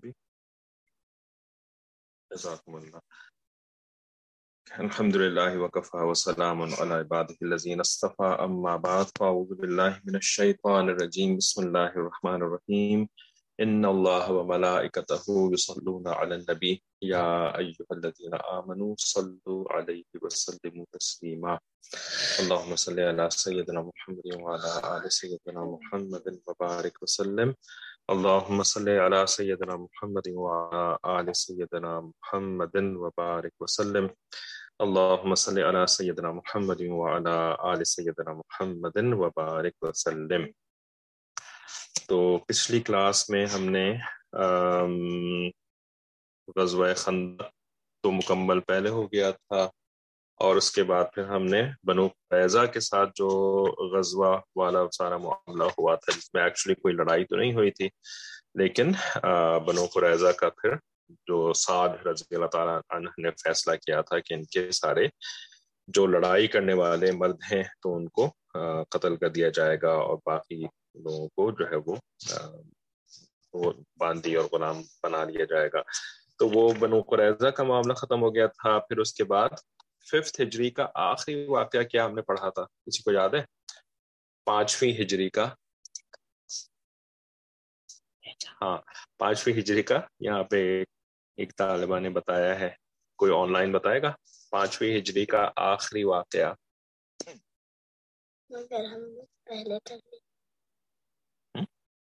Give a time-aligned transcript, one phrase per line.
[0.00, 0.12] بھی
[2.30, 2.98] جزاکم اللہ
[4.78, 8.28] الحمد لله وكفى وسلام على عباده الذين اصطفى.
[8.44, 11.36] أما بعد فأعوذ بالله من الشيطان الرجيم.
[11.36, 13.06] بسم الله الرحمن الرحيم.
[13.60, 16.84] إن الله وملائكته يصلون على النبي.
[17.02, 21.58] يا أيها الذين آمنوا صلوا عليه وسلموا تسليما.
[22.40, 27.54] اللهم صل على سيدنا محمد وعلى آل سيدنا محمد وبارك وسلم.
[28.10, 34.06] اللهم صل على سيدنا محمد وعلى آل سيدنا محمد وبارك وسلم.
[34.78, 40.42] اللهم صل على سيدنا محمد وعلى آل سيدنا محمد وبارك وسلم.
[42.06, 43.96] تو پچھلی کلاس میں ہم نے
[46.56, 47.44] غزوہ خندق
[48.02, 49.68] تو مکمل پہلے ہو گیا تھا۔
[50.40, 53.28] اور اس کے بعد پھر ہم نے بنو فیضا کے ساتھ جو
[53.92, 57.88] غزوہ والا سارا معاملہ ہوا تھا، جس میں ایکچولی کوئی لڑائی تو نہیں ہوئی تھی،
[58.60, 58.92] لیکن
[59.66, 60.74] بنو قریضہ کا پھر
[61.28, 65.06] جو سعد رضی اللہ تعالیٰ عنہ نے فیصلہ کیا تھا کہ ان کے سارے
[65.88, 68.28] جو لڑائی کرنے والے مرد ہیں تو ان کو
[68.90, 71.96] قتل کر دیا جائے گا اور باقی لوگوں کو جو ہے وہ
[73.54, 75.82] وہ باندھی اور غلام بنا لیا جائے گا۔
[76.38, 79.60] تو وہ بنو قریضہ کا معاملہ ختم ہو گیا تھا، پھر اس کے بعد
[80.00, 83.42] ففتھ ہجری کا آخری واقعہ کیا ہم نے پڑھا تھا؟ کسی کو یاد ہے؟
[84.44, 85.54] پانچویں ہجری کا۔
[88.62, 88.78] ہاں
[89.18, 90.82] پانچویں ہجری کا۔ یہاں پہ
[91.36, 92.70] ایک طالبہ نے بتایا ہے۔
[93.16, 94.12] کوئی آن لائن بتائے گا؟
[94.50, 96.54] پانچویں ہجری کا آخری واقعہ۔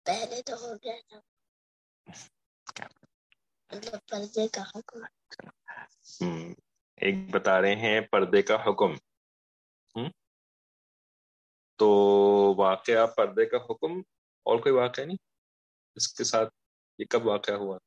[0.05, 1.21] پہلے تو ہو گیا تھا۔
[3.73, 4.98] مطلب پردے کا حکم۔
[6.97, 8.95] ایک بتا رہے ہیں، پردے کا حکم۔
[11.79, 11.89] تو
[12.57, 13.99] واقعہ پردے کا حکم،
[14.43, 15.17] اور کوئی واقعہ نہیں؟
[15.95, 16.49] اس کے ساتھ
[16.99, 17.79] یہ کب واقعہ ہوا؟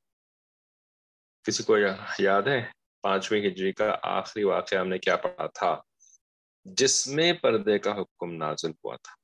[1.44, 1.78] کسی کو
[2.20, 2.66] یاد ہے؟
[3.02, 5.82] پانچویں ہجری کا آخری واقعہ ہم نے کیا پڑھا تھا،
[6.66, 9.16] جس میں پردے کا حکم نازل ہوا تھا۔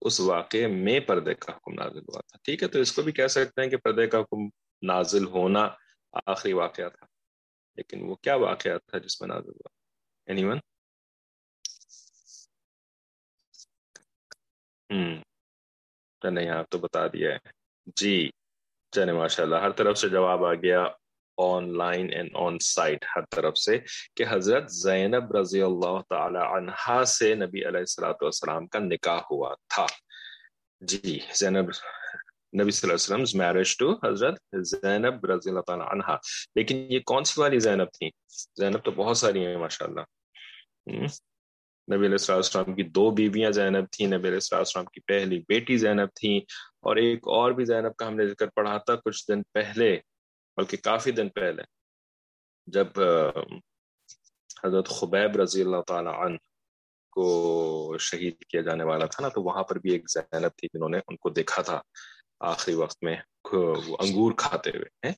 [0.00, 3.12] اس واقعے میں پردے کا حکم نازل ہوا تھا۔ ٹھیک ہے، تو اس کو بھی
[3.12, 4.48] کہہ سکتے ہیں کہ پردے کا حکم
[4.82, 5.68] نازل ہونا
[6.26, 7.06] آخری واقعہ تھا۔
[7.76, 9.68] لیکن وہ کیا واقعہ تھا جس میں نازل ہوا؟
[10.26, 10.58] اینی ون
[14.90, 15.22] ہوں
[16.40, 17.38] یہاں تو بتا دیا ہے۔
[17.96, 18.30] جی
[18.90, 20.86] چلے ماشاء اللہ ہر طرف سے جواب آ گیا
[21.36, 23.78] online and on site ہر طرف سے
[24.14, 29.54] کہ حضرت زینب رضی اللہ تعالی عنہا سے نبی علیہ السلاۃ والسلام کا نکاح ہوا
[29.68, 29.86] تھا۔
[30.80, 31.74] جی زینب
[32.60, 36.16] نبی صلی اللہ علیہ وسلم میرج ٹو حضرت زینب رضی اللہ تعالی عنہا۔
[36.54, 38.10] لیکن یہ کون سی والی زینب تھی
[38.60, 40.00] زینب تو بہت ساری ہیں ماشاء اللہ
[41.88, 46.08] نبی علیہ السلام کی دو بیویاں زینب تھیں، نبی علیہ السلام کی پہلی بیٹی زینب
[46.14, 46.38] تھیں
[46.80, 49.96] اور ایک اور بھی زینب کا ہم نے ذکر پڑھا تھا کچھ دن پہلے،
[50.56, 51.62] بلکہ کافی دن پہلے،
[52.66, 52.86] جب
[54.64, 56.36] حضرت خبیب رضی اللہ تعالی عنہ
[57.10, 60.88] کو شہید کیا جانے والا تھا نا، تو وہاں پر بھی ایک زینب تھی جنہوں
[60.88, 61.80] نے ان کو دیکھا تھا۔
[62.40, 63.16] آخری وقت میں
[63.52, 65.10] انگور کھاتے ہوئے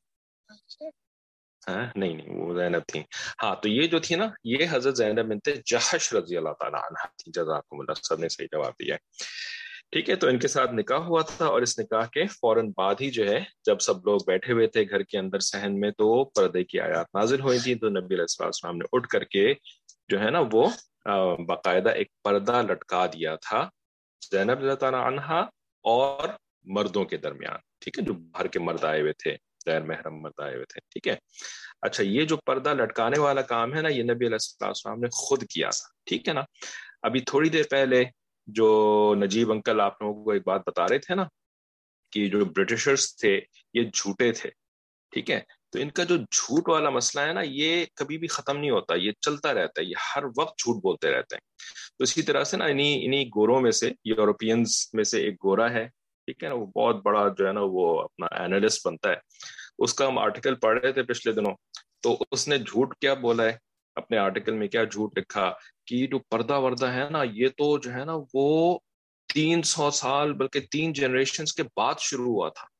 [1.63, 3.01] ہاں نہیں نہیں، وہ زینب تھی
[3.43, 7.07] ہاں تو یہ جو تھی نا، یہ حضرت زینب بنت جہش رضی اللہ تعالیٰ عنہ
[7.17, 9.27] تھی جزاکم اللہ، سب نے صحیح جواب دیا ہے۔
[9.93, 12.95] ٹھیک ہے، تو ان کے ساتھ نکاح ہوا تھا اور اس نکاح کے فوراً بعد
[13.01, 16.25] ہی جو ہے، جب سب لوگ بیٹھے ہوئے تھے گھر کے اندر سہن میں، تو
[16.25, 19.53] پردے کی آیات نازل ہوئی تھی تو نبی علیہ السلام نے اٹھ کر کے
[20.09, 20.69] جو ہے نا، وہ
[21.49, 23.69] باقاعدہ ایک پردہ لٹکا دیا تھا
[24.23, 25.45] زینب اللہ تعالیٰ عنہ
[25.85, 26.29] اور
[26.69, 29.37] مردوں کے درمیان، ٹھیک ہے، جو باہر کے مرد آئے ہوئے تھے،
[29.67, 31.17] غیر محرم مرد آئے ہوئے تھے، ٹھیک ہے۔
[31.83, 35.45] اچھا یہ جو پردہ لٹکانے والا کام ہے نا، یہ نبی علیہ السلام نے خود
[35.45, 36.43] کیا تھا، ٹھیک ہے نا۔
[37.03, 38.05] ابھی تھوڑی دیر پہلے
[38.47, 41.25] جو نجیب انکل آپ لوگوں کو ایک بات بتا رہے تھے نا،
[42.13, 43.41] کہ جو برٹشرز تھے،
[43.75, 44.51] یہ جھوٹے تھے،
[45.13, 45.41] ٹھیک ہے۔
[45.71, 48.95] تو ان کا جو جھوٹ والا مسئلہ ہے نا، یہ کبھی بھی ختم نہیں ہوتا،
[48.95, 51.41] یہ چلتا رہتا ہے، یہ ہر وقت جھوٹ بولتے رہتے ہیں۔
[51.99, 55.71] تو اسی طرح سے نا انہیں انہیں گوروں میں سے، یورپینز میں سے ایک گورا
[55.71, 55.89] ہے
[56.29, 59.15] ٹھیک ہے نا، وہ بہت بڑا جو ہے نا، وہ اپنا اینالسٹ بنتا ہے۔
[59.79, 61.55] اس کا ہم آرٹیکل پڑھ رہے تھے پچھلے دنوں،
[62.03, 63.57] تو اس نے جھوٹ کیا بولا ہے؟
[63.95, 65.53] اپنے آرٹیکل میں کیا جھوٹ لکھا؟
[65.87, 68.79] کہ جو پردہ وردہ ہے نا، یہ تو جو ہے نا، وہ
[69.35, 72.78] تین سو سال بلکہ تین جنریشن کے بعد شروع ہوا تھا۔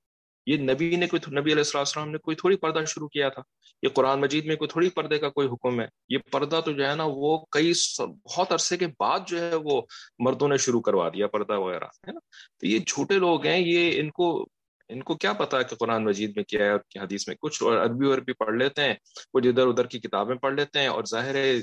[0.49, 3.43] یہ نبی نے کوئی نبی علیہ السلام نے کوئی تھوڑی پردہ شروع کیا تھا۔
[3.83, 6.89] یہ قرآن مجید میں کوئی تھوڑی پردے کا کوئی حکم ہے۔ یہ پردہ تو جو
[6.89, 9.83] ہے نا وہ کئی بہت عرصے کے بعد جو ہے وہ
[10.19, 12.19] مردوں نے شروع کروا دیا، پردہ وغیرہ، ہے نا؟
[12.61, 14.49] تو یہ جھوٹے لوگ ہیں، یہ ان کو
[14.89, 18.13] ان کو کیا پتا کہ قرآن مجید میں کیا ہے حدیث میں؟ کچھ اور عربی
[18.13, 18.95] عربی پڑھ لیتے ہیں،
[19.33, 21.59] کچھ ادھر ادھر کی کتابیں پڑھ لیتے ہیں اور ظاہر ہے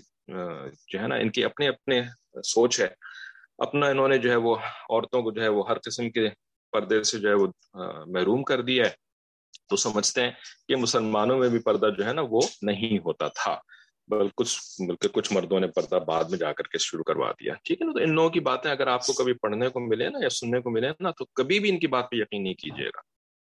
[0.88, 2.02] جو ہے نا ان کی اپنے اپنے
[2.44, 2.88] سوچ ہے۔
[3.58, 4.56] اپنا انہوں نے جو ہے وہ
[4.90, 6.30] عورتوں کو جو ہے وہ ہر قسم کے
[6.76, 7.48] پردے سے جو ہے وہ
[8.06, 9.06] محروم کر دیا ہے۔
[9.70, 10.32] تو سمجھتے ہیں
[10.68, 13.60] کہ مسلمانوں میں بھی پردہ جو ہے نا وہ نہیں ہوتا تھا۔
[14.08, 17.54] بلکہ کچھ بلکہ کچھ مردوں نے پردہ بعد میں جا کر کے شروع کروا دیا۔
[17.64, 20.10] ٹھیک ہے نا؟ تو ان لوگوں کی باتیں اگر آپ کو کبھی پڑھنے کو ملے
[20.10, 22.54] نا یا سننے کو ملے نا، تو کبھی بھی ان کی بات پہ یقین نہیں
[22.54, 23.00] کیجیے گا۔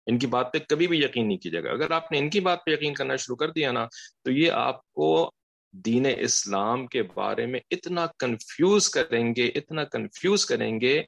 [0.05, 2.39] ان کی بات پہ کبھی بھی یقین نہیں کیجیے گا۔ اگر آپ نے ان کی
[2.39, 3.87] بات پہ یقین کرنا شروع کر دیا نا،
[4.23, 5.31] تو یہ آپ کو
[5.71, 11.03] دین اسلام کے بارے میں اتنا کنفیوز کریں گے، اتنا کنفیوز کریں گے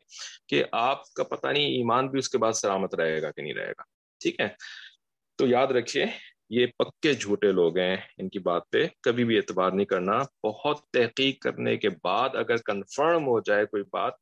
[0.48, 3.54] کہ آپ کا پتہ نہیں، ایمان بھی اس کے بعد سلامت رہے گا کہ نہیں
[3.54, 3.82] رہے گا۔
[4.20, 4.48] ٹھیک ہے؟
[5.38, 6.06] تو یاد رکھیے،
[6.50, 10.82] یہ پکے جھوٹے لوگ ہیں ان کی بات پہ۔ کبھی بھی اعتبار نہیں کرنا۔ بہت
[10.94, 14.14] تحقیق کرنے کے بعد اگر کنفرم ہو جائے کوئی بات،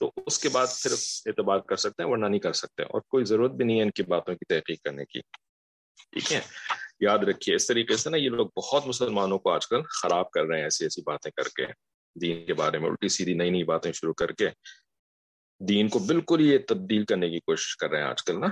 [0.00, 3.24] تو اس کے بعد صرف اعتبار کر سکتے ہیں، ورنہ نہیں کر سکتے۔ اور کوئی
[3.24, 5.20] ضرورت بھی نہیں ہے ان کی باتوں کی تحقیق کرنے کی۔
[6.10, 6.40] ٹھیک ہے؟
[7.00, 10.44] یاد رکھیے، اس طریقے سے نا یہ لوگ بہت مسلمانوں کو آج کل خراب کر
[10.44, 11.66] رہے ہیں ایسی ایسی باتیں کر کے،
[12.16, 14.48] دین کے بارے میں الٹی سیدھی نئی نئی باتیں شروع کر کے۔
[15.60, 18.46] دین کو بالکل یہ تبدیل کرنے کی کوشش کر رہے ہیں آج کل نا۔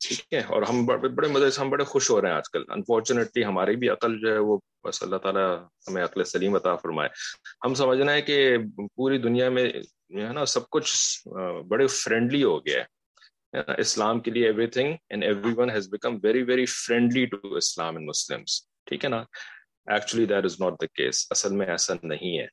[0.00, 2.62] ٹھیک ہے، اور ہم بڑے مزے سے ہم بڑے خوش ہو رہے ہیں آج کل۔
[2.70, 5.46] انفارچونیٹلی ہماری بھی عقل جو ہے وہ بس اللہ تعالیٰ
[5.88, 7.08] ہمیں عقل سلیم عطا فرمائے۔
[7.64, 8.56] ہم سمجھنا ہے کہ
[8.96, 11.28] پوری دنیا میں جو ہے نا سب کچھ
[11.68, 12.92] بڑے فرینڈلی ہو گیا ہے۔
[13.54, 15.24] اسلام کے لیے everything and
[15.56, 19.22] everyone has become very very friendly to Islam and Muslims ٹھیک ہے نا
[19.86, 22.46] actually that is not the case اصل میں ایسا نہیں ہے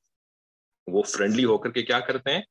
[0.88, 2.42] وہ فرینڈلی ہو کر کے کیا کرتے ہیں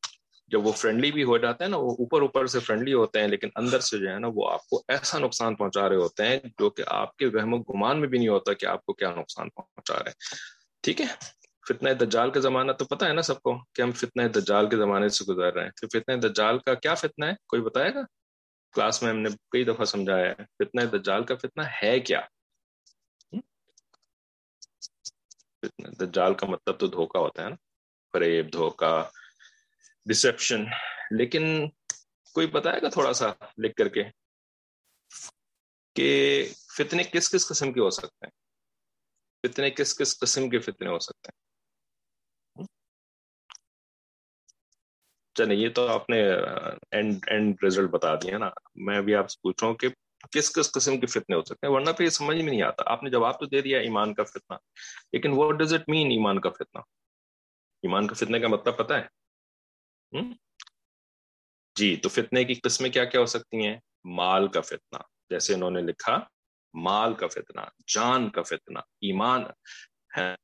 [0.51, 3.29] جب وہ فرینڈلی بھی ہو جاتے ہیں نا وہ اوپر اوپر سے فرینڈلی ہوتے ہیں
[3.29, 6.39] لیکن اندر سے جو ہے نا وہ آپ کو ایسا نقصان پہنچا رہے ہوتے ہیں
[6.59, 9.11] جو کہ آپ کے وہم و گمان میں بھی نہیں ہوتا کہ آپ کو کیا
[9.11, 10.39] نقصان پہنچا رہے ہیں
[10.85, 11.07] ٹھیک ہے
[11.67, 14.77] فتنہ دجال کا زمانہ تو پتہ ہے نا سب کو کہ ہم فتنہ دجال کے
[14.77, 18.03] زمانے سے گزر رہے ہیں تو فتنہ دجال کا کیا فتنہ ہے کوئی بتائے گا
[18.73, 22.21] کلاس میں ہم نے کئی دفعہ سمجھایا ہے، فتنہ دجال کا فتنہ ہے کیا؟
[25.63, 27.57] فتنہ دجال کا مطلب تو دھوکا ہوتا ہے نا،
[28.13, 29.11] فریب دھوکا
[30.07, 30.65] ڈسپشن
[31.11, 31.69] لیکن
[32.33, 33.27] کوئی بتائے گا تھوڑا سا
[33.59, 34.03] لکھ کر کے
[35.95, 38.33] کہ فتنے کس کس قسم کے ہو سکتے ہیں؟
[39.45, 41.50] فتنے کس کس قسم کے فتنے ہو سکتے ہیں؟
[45.35, 46.21] چلے یہ تو آپ نے
[46.91, 48.49] اینڈ اینڈ رزلٹ بتا دیا نا؟
[48.87, 49.89] میں بھی آپ سے پوچھ رہا ہوں کہ
[50.31, 52.83] کس کس قسم کے فتنے ہو سکتے ہیں؟ ورنہ پہ یہ سمجھ میں نہیں آتا۔
[52.87, 54.57] آپ نے جواب تو دے دیا ایمان کا فتنہ،
[55.13, 56.81] لیکن واٹ ڈز اٹ مین ایمان کا فتنہ؟
[57.83, 60.23] ایمان کا فتنے کا مطلب پتا ہے؟
[61.77, 64.99] جی تو فتنے کی قسمیں کیا کیا ہو سکتی ہیں؟ مال کا فتنہ،
[65.31, 66.19] جیسے انہوں نے لکھا،
[66.75, 69.43] مال کا فتنہ، جان کا فتنہ، ایمان
[70.19, 70.35] ہے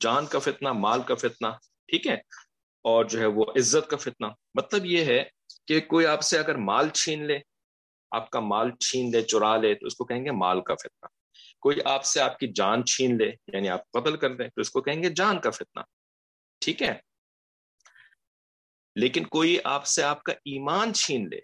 [0.00, 1.48] جان کا فتنہ، مال کا فتنہ،
[1.88, 2.16] ٹھیک ہے؟
[2.86, 5.24] اور جو ہے وہ عزت کا فتنہ۔ مطلب یہ ہے
[5.66, 7.38] کہ کوئی آپ سے اگر مال چھین لے،
[8.10, 11.06] آپ کا مال چھین لے، چرا لے، تو اس کو کہیں گے مال کا فتنہ۔
[11.60, 14.70] کوئی آپ سے آپ کی جان چھین لے یعنی آپ قتل کر دیں، تو اس
[14.70, 15.80] کو کہیں گے جان کا فتنہ۔
[16.60, 16.94] ٹھیک ہے؟
[18.96, 21.36] لیکن کوئی آپ سے آپ کا ایمان چھین لے،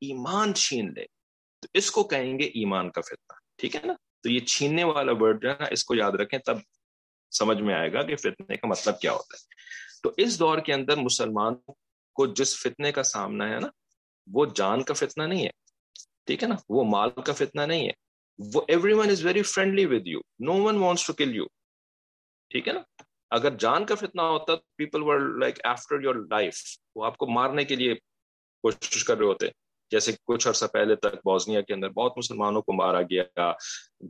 [0.00, 1.04] ایمان چھین لے،
[1.60, 3.92] تو اس کو کہیں گے ایمان کا فتنہ۔ ٹھیک ہے نا؟
[4.22, 6.56] تو یہ چھیننے والا ورڈ جو ہے نا، اس کو یاد رکھیں، تب
[7.30, 9.58] سمجھ میں آئے گا کہ فتنے کا مطلب کیا ہوتا ہے۔
[10.02, 11.54] تو اس دور کے اندر مسلمان
[12.14, 13.68] کو جس فتنے کا سامنا ہے نا،
[14.32, 15.50] وہ جان کا فتنہ نہیں ہے۔
[16.26, 18.08] ٹھیک ہے نا؟ وہ مال کا فتنہ نہیں ہے۔
[18.54, 18.62] وہ
[18.92, 21.46] everyone is very friendly with you no one wants to kill you
[22.50, 22.80] ٹھیک ہے نا؟
[23.30, 26.54] اگر جان کا فتنہ ہوتا people were like after your life
[26.96, 27.94] وہ آپ کو مارنے کے لیے
[28.62, 29.46] کوشش کر رہے ہوتے۔
[29.90, 33.52] جیسے کچھ عرصہ پہلے تک بوزنیا کے اندر بہت مسلمانوں کو مارا گیا۔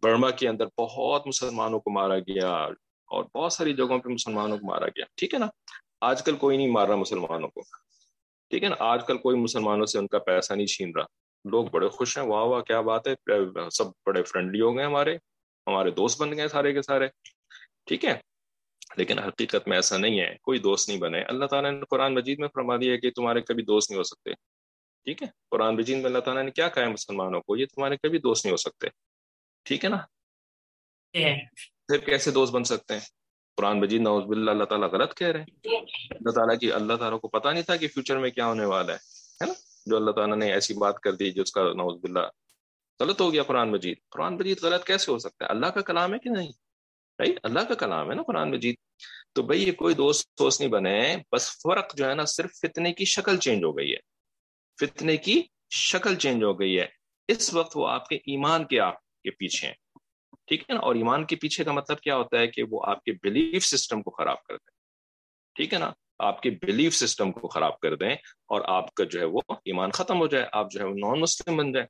[0.03, 2.69] برما کے اندر بہت مسلمانوں کو مارا گیا۔
[3.09, 5.47] اور بہت ساری جگہوں پہ مسلمانوں کو مارا گیا۔ ٹھیک ہے نا؟
[6.01, 7.61] آج کل کوئی نہیں مار رہا مسلمانوں کو۔
[8.51, 11.05] ٹھیک ہے نا؟ آج کل کوئی مسلمانوں سے ان کا پیسہ نہیں چھین رہا۔
[11.45, 13.15] لوگ بڑے خوش ہیں۔ واہ واہ، کیا بات ہے؟
[13.71, 15.17] سب بڑے فرینڈلی ہو گئے ہمارے۔
[15.67, 17.09] ہمارے دوست بن گئے سارے کے سارے۔
[17.87, 18.21] ٹھیک ہے؟
[18.97, 22.39] لیکن حقیقت میں ایسا نہیں ہے۔ کوئی دوست نہیں بنے۔ اللہ تعالیٰ نے قرآن مجید
[22.39, 24.35] میں فرما دیا کہ تمہارے کبھی دوست نہیں ہو سکتے۔
[25.05, 27.97] ٹھیک ہے؟ قرآن مجید میں اللہ تعالیٰ نے کیا کہا ہے مسلمانوں کو؟ یہ تمہارے
[27.97, 28.87] کبھی دوست نہیں ہو سکتے۔
[29.63, 29.99] ٹھیک ہے نا؟
[31.89, 33.01] پھر کیسے دوست بن سکتے ہیں؟
[33.57, 35.77] قرآن مجید نوز باللہ، اللہ تعالیٰ غلط کہہ رہے ہیں۔
[36.11, 38.93] اللہ تعالیٰ کی، اللہ تعالیٰ کو پتا نہیں تھا کہ فیوچر میں کیا ہونے والا
[38.93, 39.53] ہے نا؟
[39.87, 42.21] جو اللہ تعالیٰ نے ایسی بات کر دی جو اس کا نوز باللہ
[43.01, 46.15] غلط ہو گیا قرآن مجید۔ قرآن مجید غلط کیسے ہو سکتا ہے؟ اللہ کا کلام
[46.15, 46.53] ہے کہ نہیں؟
[47.19, 48.75] رائٹ اللہ کا کلام ہے نا قرآن مجید۔
[49.33, 52.93] تو بھائی یہ کوئی دوست دوست نہیں بنے، بس فرق جو ہے نا صرف فتنے
[52.93, 53.99] کی شکل چینج ہو گئی ہے۔
[54.81, 56.87] فتنے کی شکل چینج ہو گئی ہے۔
[57.29, 59.75] اس وقت وہ آپ کے ایمان کے آپ کے پیچھے ہیں۔
[60.49, 63.05] ٹھیک ہے نا؟ اور ایمان کے پیچھے کا مطلب کیا ہوتا ہے کہ وہ آپ
[63.05, 64.71] کے بلیف سسٹم کو خراب کر دیں۔
[65.55, 68.15] ٹھیک ہے نا؟ آپ کے بلیف سسٹم کو خراب کر دیں
[68.49, 71.21] اور آپ کا جو ہے وہ ایمان ختم ہو جائے، آپ جو ہے وہ نان
[71.21, 71.87] مسلم بن جائیں۔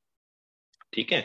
[0.92, 1.22] ٹھیک ہے؟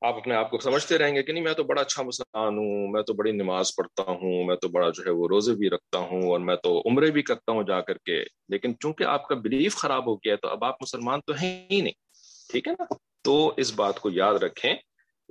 [0.00, 2.88] آپ اپنے آپ کو سمجھتے رہیں گے کہ نہیں، میں تو بڑا اچھا مسلمان ہوں،
[2.88, 5.98] میں تو بڑی نماز پڑھتا ہوں، میں تو بڑا جو ہے وہ روزے بھی رکھتا
[5.98, 9.34] ہوں اور میں تو عمرے بھی کرتا ہوں جا کر کے۔ لیکن چونکہ آپ کا
[9.34, 11.94] بلیف خراب ہو گیا ہے تو اب آپ مسلمان تو ہیں ہی نہیں۔
[12.52, 14.74] ٹھیک ہے نا؟ تو اس بات کو یاد رکھیں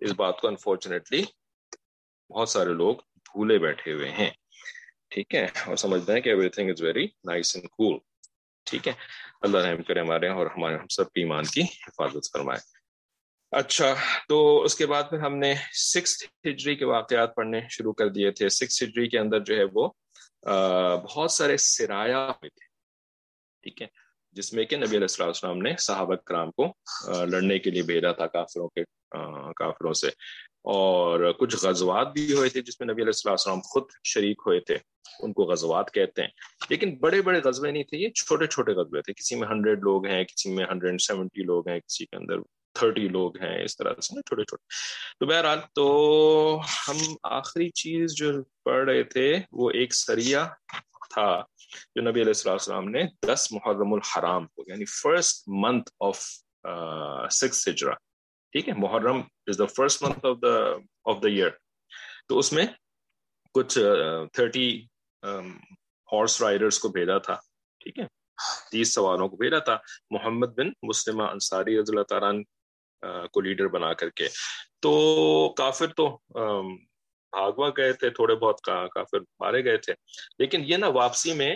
[0.02, 1.24] اس بات کو انفارچونیٹلی
[2.30, 4.30] بہت سارے لوگ بھولے بیٹھے ہوئے ہیں۔
[5.08, 7.98] ٹھیک ہے؟ اور سمجھتے ہیں کہ everything is very nice and cool
[8.66, 8.94] ٹھیک ہے؟
[9.42, 12.60] اللہ رحم کرے ہمارے ہاں اور ہمارے ہم سب کی ایمان کی حفاظت فرمائے۔
[13.52, 13.94] اچھا
[14.28, 18.32] تو اس کے بعد پھر ہم نے سکس ہجری کے واقعات پڑھنے شروع کر دیے
[18.32, 19.90] تھے۔ سکس ہجری کے اندر جو ہے وہ
[21.04, 22.66] بہت سارے سرایا ہوئے تھے۔
[23.62, 23.88] ٹھیک ہے؟
[24.32, 26.74] جس میں کہ نبی علیہ السلام نے صحابہ کرام کو
[27.08, 28.84] لڑنے کے لیے بھیجا تھا کافروں کے
[29.56, 30.08] کافروں سے۔
[30.64, 34.78] اور کچھ غزوات بھی ہوئے تھے جس میں نبی علیہ السلام خود شریک ہوئے تھے،
[35.20, 36.30] ان کو غزوات کہتے ہیں۔
[36.70, 40.08] لیکن بڑے بڑے غزبے نہیں تھے، یہ چھوٹے چھوٹے غزبے تھے۔ کسی میں ہنڈریڈ لوگ
[40.08, 42.36] ہیں، کسی میں ہنڈریڈ سیونٹی لوگ ہیں، کسی کے اندر
[42.74, 44.66] تھرٹی لوگ ہیں، اس طرح سے نا چھوٹے چھوٹے۔
[45.20, 45.86] تو بہرحال تو
[46.88, 50.48] ہم آخری چیز جو پڑھ رہے تھے وہ ایک سریا
[51.14, 51.44] تھا۔
[51.96, 56.20] جو نبی علیہ السلام نے دس محرم الحرام کو یعنی first month of
[57.32, 57.94] six Hijra
[58.54, 60.56] ٹھیک ہے؟ Muharram is the first month of the
[61.06, 61.50] of the year
[62.28, 62.66] تو اس میں
[63.54, 63.78] کچھ
[64.34, 64.68] تھرٹی
[66.12, 67.36] ہارس رائڈرس کو بھیجا تھا،
[67.80, 68.06] ٹھیک ہے؟
[68.72, 69.78] تیس سواروں کو بھیجا تھا۔
[70.10, 72.32] محمد بن مسلمہ انصاری رضی اللہ تعالیٰ
[73.32, 74.28] کو لیڈر بنا کر کے۔
[74.82, 76.08] تو کافر تو
[77.32, 79.94] بھاگوا گئے تھے، تھوڑے بہت کافر مارے گئے تھے۔
[80.40, 81.56] لیکن یہ نا واپسی میں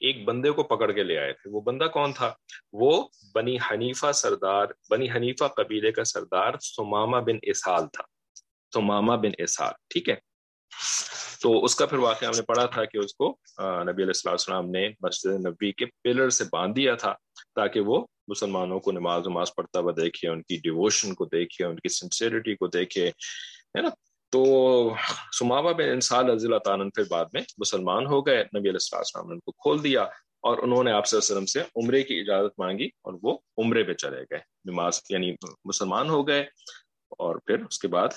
[0.00, 2.32] ایک بندے کو پکڑ کے لے آئے تھے۔ وہ بندہ کون تھا؟
[2.72, 8.02] وہ بنی حنیفہ سردار، بنی حنیفہ قبیلے کا سردار سماما بن اسال تھا۔
[8.74, 10.16] سماما بن اسال ٹھیک ہے؟
[11.42, 14.70] تو اس کا پھر واقعہ ہم نے پڑھا تھا کہ اس کو نبی علیہ السلام
[14.70, 17.14] نے مسجد نبی کے پلر سے باندھ دیا تھا
[17.54, 21.76] تاکہ وہ مسلمانوں کو نماز نماز پڑھتا ہوا دیکھے، ان کی ڈیووشن کو دیکھے، ان
[21.76, 23.88] کی سنسیئرٹی کو دیکھے، ہے نا؟
[24.32, 24.42] تو
[25.38, 29.26] سماوا بن انسال رضی اللہ تعالیٰ پھر بعد میں مسلمان ہو گئے، نبی علیہ السلام
[29.28, 30.02] نے ان کو کھول دیا
[30.48, 33.94] اور انہوں نے آپ سے وسلم سے عمرے کی اجازت مانگی اور وہ عمرے پہ
[33.94, 34.38] چلے گئے،
[34.70, 35.34] نماز یعنی
[35.64, 36.44] مسلمان ہو گئے
[37.18, 38.08] اور پھر اس کے بعد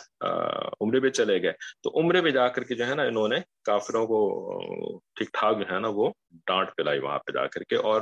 [0.81, 1.51] عمرے پہ چلے گئے۔
[1.83, 4.19] تو عمرے پہ جا کر کے جو ہے نا انہوں نے کافروں کو
[5.15, 6.09] ٹھیک ٹھاک جو ہے نا وہ
[6.47, 8.01] ڈانٹ پلائی وہاں پہ جا کر کے اور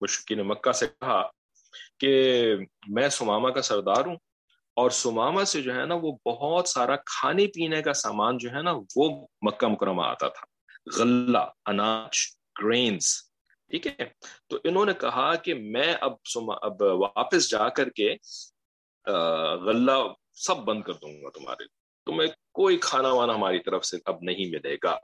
[0.00, 1.22] مشکین مکہ سے کہا
[2.00, 2.12] کہ
[2.88, 4.16] میں سماما کا سردار ہوں
[4.76, 8.62] اور سماما سے جو ہے نا وہ بہت سارا کھانے پینے کا سامان جو ہے
[8.62, 10.44] نا وہ مکہ مکرمہ آتا تھا۔
[10.98, 12.16] غلہ، اناج،
[12.62, 13.06] گرینز،
[13.70, 14.06] ٹھیک ہے؟
[14.46, 18.14] تو انہوں نے کہا کہ میں اب سما، اب واپس جا کر کے
[19.64, 21.64] غلہ سب بند کر دوں گا تمہارے
[22.06, 24.98] تمہیں کوئی کھانا وانا ہماری طرف سے اب نہیں ملے گا۔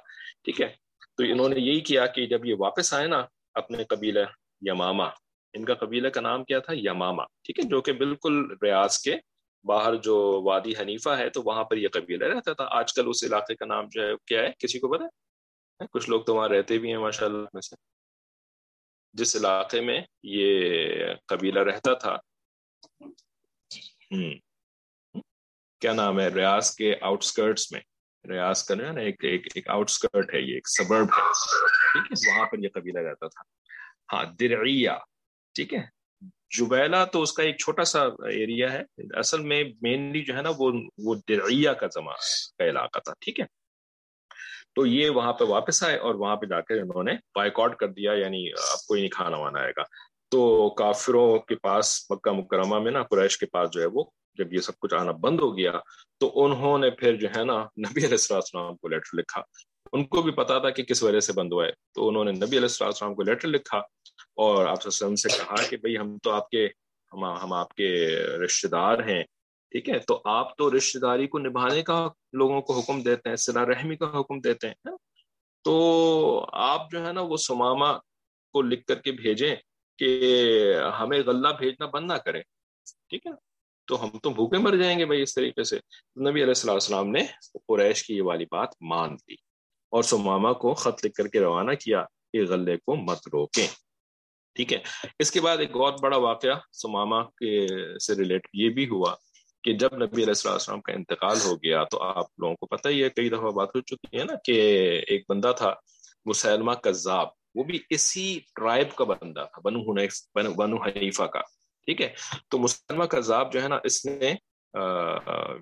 [0.45, 0.75] ٹھیک ہے؟
[1.17, 3.23] تو انہوں نے یہی کیا کہ جب یہ واپس آئے نا
[3.55, 4.21] اپنے قبیلہ
[4.61, 5.07] یماما
[5.53, 9.17] ان کا قبیلہ کا نام کیا تھا؟ یماما ٹھیک ہے؟ جو کہ بالکل ریاض کے
[9.65, 13.25] باہر جو وادی حنیفہ ہے تو وہاں پر یہ قبیلہ رہتا تھا۔ آج کل اس
[13.25, 15.09] علاقے کا نام جو ہے کیا ہے؟ کسی کو پتا ہے؟
[15.93, 17.77] کچھ لوگ تو وہاں رہتے بھی ہیں ماشاء اللہ میں سے۔
[19.13, 20.95] جس علاقے میں یہ
[21.27, 22.15] قبیلہ رہتا تھا۔
[24.13, 24.35] ہوں
[25.81, 27.81] کیا نام ہے؟ ریاض کے آؤٹ اسکرٹس میں۔
[28.29, 31.33] ریاض کا نا، ایک ایک ایک آؤٹ اسکرٹ ہے یہ، ایک سبرب ہے۔
[31.93, 33.43] ٹھیک ہے؟ وہاں پر یہ قبیلہ رہتا تھا۔
[34.13, 34.91] ہاں درعیہ۔
[35.55, 36.02] ٹھیک ہے؟
[36.59, 38.83] جبیلا تو اس کا ایک چھوٹا سا ایریا ہے۔
[39.15, 42.15] اصل میں مینلی جو ہے نا وہ وہ درعیہ کا زمان
[42.59, 43.45] کا علاقہ تھا، ٹھیک ہے؟
[44.75, 47.77] تو یہ وہاں پہ واپس آئے اور وہاں پہ جا کر انہوں نے بائک آؤٹ
[47.77, 49.83] کر دیا یعنی اب کوئی نہیں کھانا وانا آئے گا۔
[50.31, 54.05] تو کافروں کے پاس مکہ مکرمہ میں نا، قریش کے پاس جو ہے وہ
[54.39, 55.73] جب یہ سب کچھ آنا بند ہو گیا،
[56.19, 59.43] تو انہوں نے پھر جو ہے نا نبی علیہ السلام کو لیٹر لکھا۔
[59.93, 62.33] ان کو بھی پتا تھا کہ کس وجہ سے بند ہوا ہے، تو انہوں نے
[62.33, 63.81] نبی علیہ السلام کو لیٹر لکھا۔
[64.35, 66.67] اور آپ وسلم سے کہا کہ بھئی ہم تو آپ کے،
[67.13, 69.23] ہم ہم آپ کے رشتے دار ہیں،
[69.71, 73.37] ٹھیک ہے؟ تو آپ تو رشتے داری کو نبھانے کا لوگوں کو حکم دیتے ہیں
[73.37, 74.87] سلا رحمی کا حکم دیتے ہیں
[75.65, 77.93] تو آپ جو ہے نا وہ سماما
[78.53, 79.57] کو لکھ کر کے بھیجیں
[79.99, 80.35] کہ
[81.01, 82.43] ہمیں غلہ بھیجنا بند نہ کرے
[83.09, 83.31] ٹھیک ہے؟
[83.87, 85.77] تو ہم تو بھوکے مر جائیں گے بھائی اس طریقے سے۔
[86.21, 87.21] نبی علیہ السلام السلام نے
[87.55, 89.35] قریش کی یہ والی بات مان لی
[89.91, 93.67] اور سماما کو خط لکھ کر کے روانہ کیا کہ غلے کو مت روکیں۔
[94.57, 94.79] ٹھیک ہے۔
[95.19, 97.67] اس کے بعد ایک بہت بڑا واقعہ سماما کے
[97.99, 99.15] سے ریلیٹ یہ بھی ہوا
[99.65, 103.03] کہ جب نبی علیہ السلام کا انتقال ہو گیا تو آپ لوگوں کو پتہ ہی
[103.03, 104.61] ہے کئی دفعہ بات ہو چکی ہے نا کہ
[105.09, 105.73] ایک بندہ تھا،
[106.27, 111.41] مسلمہ کذاب، وہ بھی اسی ٹرائب کا بندہ تھا، بنو بنو حنیفہ کا،
[111.89, 112.13] ٹھیک ہے۔
[112.49, 114.35] تو مسلمہ کذاب جو ہے نا، اس نے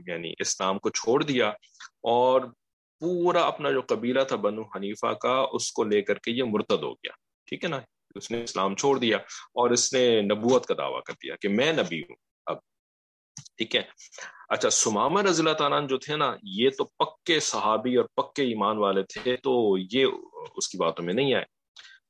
[0.07, 1.49] یعنی اسلام کو چھوڑ دیا
[2.11, 2.41] اور
[3.03, 6.83] پورا اپنا جو قبیلہ تھا بنو حنیفہ کا، اس کو لے کر کے یہ مرتد
[6.83, 7.13] ہو گیا،
[7.49, 7.81] ٹھیک ہے نا۔
[8.15, 9.17] اس نے اسلام چھوڑ دیا
[9.55, 12.57] اور اس نے نبوت کا دعویٰ کر دیا کہ میں نبی ہوں۔ اب
[13.57, 13.83] ٹھیک ہے۔
[14.49, 18.77] اچھا سمامہ رضی اللہ تعالیٰ جو تھے نا، یہ تو پکے صحابی اور پکے ایمان
[18.77, 20.07] والے تھے، تو یہ
[20.57, 21.45] اس کی باتوں میں نہیں آئے۔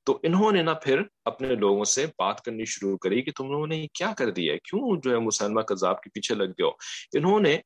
[0.04, 3.66] تو انہوں نے نا پھر اپنے لوگوں سے بات کرنی شروع کری کہ تم لوگوں
[3.66, 6.71] نے کیا کر دیا ہے؟ کیوں جو ہے مسلمہ کذاب کے پیچھے لگ گئے ہو؟
[7.12, 7.59] انہوں نے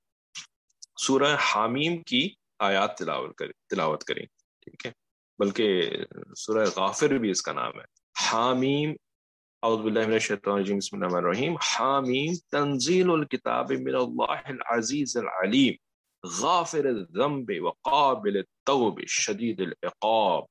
[1.01, 4.27] سورہ حامیم کی آیات تلاوت کریں تلاوت کریں
[4.61, 4.93] ٹھیک ہے۔
[5.39, 5.83] بلکہ
[6.37, 8.04] سورہ غافر بھی اس کا نام ہے۔
[8.35, 8.95] حامیم،
[9.63, 11.55] اعوذ باللہ من الشیطان الرجیم، بسم اللہ الرحمن الرحیم.
[11.57, 15.75] حامیم، تنزیل الكتاب من اللہ العزیز العلیم.
[16.41, 20.43] غافر الذنب وقابل التوب شدید العقاب.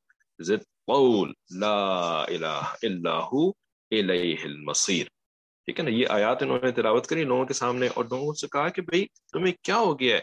[0.43, 3.49] ذت قول لا الہ الا ہو،
[3.91, 5.05] الیہ المصیر.
[5.65, 8.47] ٹھیک ہے نا؟ یہ آیات انہوں نے تلاوت کری، لوگوں کے سامنے اور لوگوں سے
[8.47, 10.21] کہا کہ بھئی تمہیں کیا ہو گیا ہے؟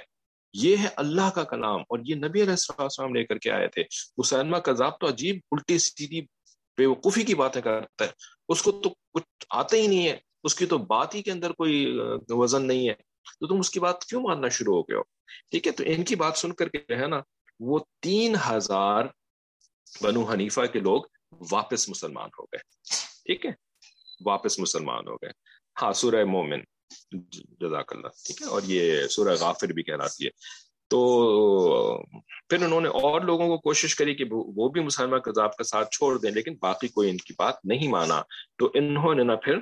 [0.52, 3.82] یہ ہے اللہ کا کلام اور یہ نبی علیہ السلام لے کر کے آئے تھے۔
[4.18, 6.26] مسلمہ کذاب تو عجیب، الٹی سیدھی
[6.80, 8.10] بے وقوفی کی باتیں کرتا ہے۔
[8.49, 11.52] اس کو تو کچھ آتا ہی نہیں ہے۔ اس کی تو بات ہی کے اندر
[11.52, 12.94] کوئی وزن نہیں ہے۔
[13.40, 15.02] تو تم اس کی بات کیوں ماننا شروع ہو گئے ہو؟
[15.50, 17.20] ٹھیک ہے، تو ان کی بات سن کر کے جو ہے نا،
[17.60, 19.04] وہ تین ہزار
[20.02, 21.02] بنو حنیفہ کے لوگ
[21.52, 22.58] واپس مسلمان ہو گئے۔
[23.25, 23.50] ٹھیک ہے،
[24.25, 25.30] واپس مسلمان ہو گئے۔
[25.82, 26.60] ہاں سورہ مومن،
[27.60, 30.30] جزاک اللہ، ٹھیک ہے۔ اور یہ سورہ غافر بھی کہلاتی ہے۔
[30.90, 31.00] تو
[32.49, 35.90] پھر انہوں نے اور لوگوں کو کوشش کری کہ وہ بھی مسلمہ کذاب کا ساتھ
[35.97, 38.23] چھوڑ دیں، لیکن باقی کوئی ان کی بات نہیں مانا۔
[38.59, 39.59] تو انہوں نے نا پھر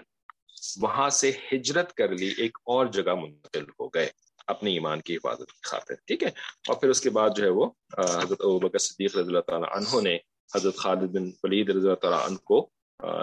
[0.82, 4.08] وہاں سے ہجرت کر لی، ایک اور جگہ منتقل ہو گئے
[4.48, 6.28] اپنی ایمان کی حفاظت کی خاطر، ٹھیک ہے؟
[6.68, 7.66] اور پھر اس کے بعد جو ہے وہ
[7.98, 10.16] حضرت ابکر صدیق رضی اللہ تعالیٰ عنہ نے
[10.50, 12.66] حضرت خالد بن ولید رضی اللہ تعالیٰ عنہ کو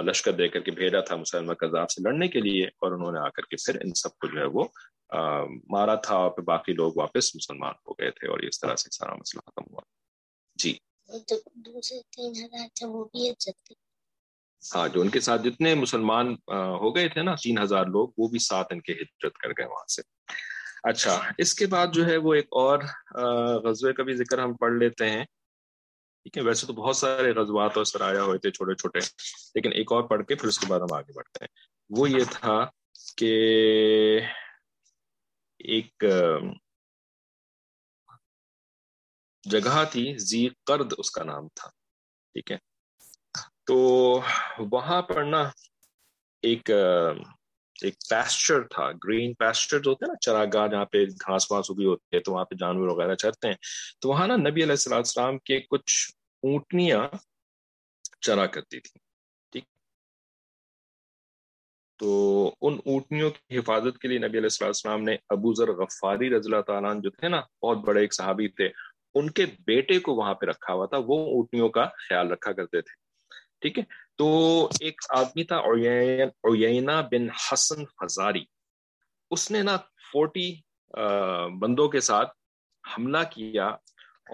[0.07, 3.19] لشکر دے کر کے بھیجا تھا مسلمہ کذاب سے لڑنے کے لیے، اور انہوں نے
[3.19, 4.63] آ کر کے پھر ان سب کو جو ہے وہ
[5.69, 8.89] مارا تھا اور پھر باقی لوگ واپس مسلمان ہو گئے تھے اور اس طرح سے
[8.91, 9.81] سارا مسئلہ ختم ہوا۔
[10.55, 10.77] جی۔
[14.75, 18.27] ہاں جو ان کے ساتھ جتنے مسلمان ہو گئے تھے نا تین ہزار لوگ وہ
[18.27, 20.01] بھی ساتھ ان کے ہجرت کر گئے وہاں سے۔
[20.83, 22.79] اچھا اس کے بعد جو ہے وہ ایک اور
[23.63, 25.23] غزوے کا بھی ذکر ہم پڑھ لیتے ہیں۔
[26.23, 28.99] ٹھیک ہے ویسے تو بہت سارے غزوات اور سرایا ہوئے تھے چھوٹے چھوٹے
[29.55, 31.47] لیکن ایک اور پڑھ کے پھر اس کے بعد ہم آگے بڑھتے ہیں۔
[31.89, 32.65] وہ یہ تھا
[33.17, 33.31] کہ
[35.67, 36.03] ایک،
[39.43, 41.69] جگہ تھی زی قرد اس کا نام تھا،
[42.33, 42.57] ٹھیک ہے؟
[43.67, 43.77] تو
[44.71, 45.41] وہاں پر نا
[46.41, 46.69] ایک
[47.81, 52.15] ایک پیسچر تھا گرین پیسچر ہوتے ہیں نا، چراگاہ جہاں پہ گھاس واس بھی ہوتے
[52.15, 53.55] ہیں تو وہاں پہ جانور وغیرہ چرتے ہیں۔
[53.99, 56.11] تو وہاں نا نبی علیہ السلام کے کچھ
[56.43, 57.07] اونٹنیاں
[58.21, 59.04] چرا کرتی تھیں۔
[61.99, 62.09] تو
[62.61, 66.61] ان اونٹنیوں کی حفاظت کے لیے نبی علیہ السلام نے ابو ذر غفاری رضی اللہ
[66.67, 68.69] تعالیٰ جو تھے نا، بہت بڑے ایک صحابی تھے،
[69.15, 72.81] ان کے بیٹے کو وہاں پہ رکھا ہوا تھا، وہ اونٹنیوں کا خیال رکھا کرتے
[72.81, 72.93] تھے،
[73.61, 73.83] ٹھیک ہے؟
[74.17, 74.27] تو
[74.81, 78.43] ایک آدمی تھا اوینا بن حسن فزاری
[79.31, 79.75] اس نے نا
[80.11, 80.53] فورٹی
[81.61, 82.33] بندوں کے ساتھ
[82.83, 83.67] حملہ کیا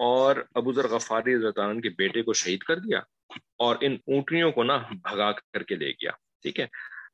[0.06, 3.00] اور ابو ذر غفاری رضی اللہ کے بیٹے کو شہید کر دیا
[3.58, 6.10] اور ان اونٹنیوں کو نا بھگا کر کے لے گیا،
[6.42, 6.66] ٹھیک ہے؟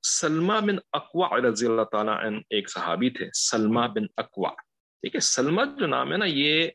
[0.03, 4.51] سلمہ بن اقوا رضی اللہ تعالیٰ عنہ ایک صحابی تھے، سلمہ بن اقوا
[5.03, 6.69] ٹھیک ہے، سلمہ جو نام ہے نا، یہ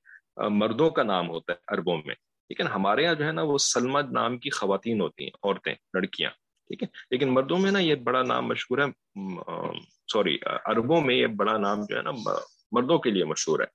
[0.49, 2.15] مردوں کا نام ہوتا ہے عربوں میں۔
[2.49, 6.31] لیکن ہمارے یہاں جو ہے نا، وہ سلمد نام کی خواتین ہوتی ہیں، عورتیں، لڑکیاں۔
[6.67, 8.85] ٹھیک ہے، لیکن مردوں میں نا یہ بڑا نام مشہور ہے
[10.11, 12.11] سوری عربوں میں یہ بڑا نام جو ہے نا
[12.71, 13.65] مردوں کے لیے مشہور ہے۔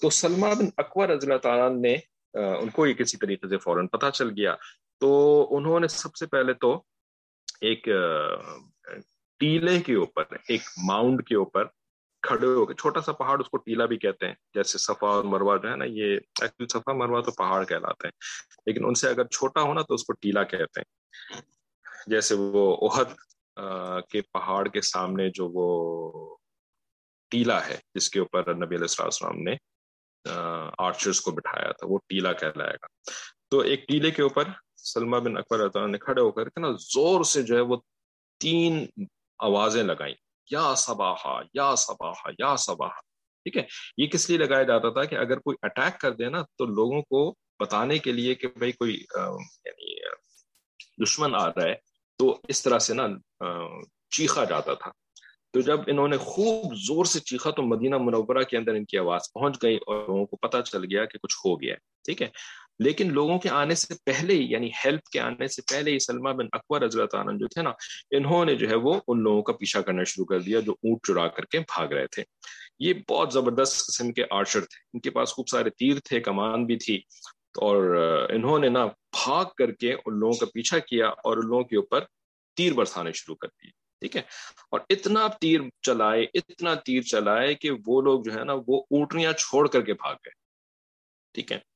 [0.00, 1.94] تو سلمہ بن اکبر رضی اللہ تعالیٰ نے
[2.34, 4.54] ان کو یہ کسی طریقے سے فوراً پتہ چل گیا۔
[5.00, 5.10] تو
[5.56, 6.82] انہوں نے سب سے پہلے تو
[7.60, 7.88] ایک
[9.40, 11.66] ٹیلے کے اوپر، ایک ماؤنڈ کے اوپر
[12.22, 15.24] کھڑے ہو کے، چھوٹا سا پہاڑ اس کو ٹیلا بھی کہتے ہیں، جیسے صفا اور
[15.24, 18.12] مروا جو ہے نا، یہ ایکچولی صفا مروا تو پہاڑ کہلاتے ہیں،
[18.66, 21.40] لیکن ان سے اگر چھوٹا ہونا تو اس کو ٹیلا کہتے ہیں۔
[22.10, 23.14] جیسے وہ احد
[24.10, 26.36] کے پہاڑ کے سامنے جو وہ
[27.32, 29.54] ٹیلا ہے، جس کے اوپر نبی علیہ السلام نے
[30.78, 32.86] آرچرس کو بٹھایا تھا، وہ ٹیلا کہلائے گا۔
[33.50, 34.48] تو ایک ٹیلے کے اوپر
[34.84, 37.76] سلمہ بن اکبر نے کھڑے ہو کر کے نا زور سے جو ہے وہ
[38.38, 38.86] تین
[39.38, 40.14] آوازیں لگائیں۔
[40.50, 43.00] یا سباہا یا سباہا یا سباہا
[43.44, 43.62] ٹھیک ہے؟
[43.96, 47.02] یہ کس لیے لگایا جاتا تھا کہ اگر کوئی اٹیک کر دے نا تو لوگوں
[47.02, 49.04] کو بتانے کے لیے کہ بھائی کوئی
[49.64, 50.00] یعنی
[51.04, 51.74] دشمن آ رہا ہے
[52.18, 53.06] تو اس طرح سے نا
[54.10, 54.90] چیخا جاتا تھا۔
[55.52, 58.98] تو جب انہوں نے خوب زور سے چیخا تو مدینہ منورہ کے اندر ان کی
[58.98, 62.22] آواز پہنچ گئی اور لوگوں کو پتہ چل گیا کہ کچھ ہو گیا ہے۔ ٹھیک
[62.22, 62.28] ہے؟
[62.84, 66.30] لیکن لوگوں کے آنے سے پہلے ہی یعنی ہیلپ کے آنے سے پہلے ہی سلمہ
[66.30, 67.70] بن اکبر رضی اللہ عنہ جو تھے نا،
[68.10, 71.06] انہوں نے جو ہے وہ ان لوگوں کا پیچھا کرنا شروع کر دیا جو اونٹ
[71.06, 72.22] چڑا کر کے بھاگ رہے تھے۔
[72.78, 76.66] یہ بہت زبردست قسم کے آرشر تھے۔ ان کے پاس خوب سارے تیر تھے، کمان
[76.66, 76.96] بھی تھی۔
[77.50, 77.96] اور
[78.30, 81.76] انہوں نے نا بھاگ کر کے ان لوگوں کا پیچھا کیا اور ان لوگوں کے
[81.76, 82.00] اوپر
[82.56, 84.22] تیر برسانے شروع کر دیے۔ ٹھیک ہے؟
[84.70, 89.32] اور اتنا تیر چلائے، اتنا تیر چلائے کہ وہ لوگ جو ہے نا وہ اونٹنیاں
[89.32, 90.30] چھوڑ کر کے بھاگ گئے۔
[91.34, 91.69] ٹھیک ہے؟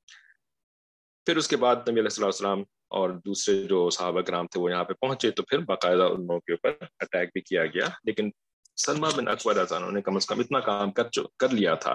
[1.26, 4.70] پھر اس کے بعد نبی علیہ السلام السلام اور دوسرے جو صحابہ کرام تھے وہ
[4.70, 8.30] یہاں پہ پہنچے، تو پھر باقاعدہ ان لوگوں کے اوپر اٹیک بھی کیا گیا۔ لیکن
[8.76, 11.94] سلما بن اکبر عنہ نے کم از کم اتنا کام کر کر لیا تھا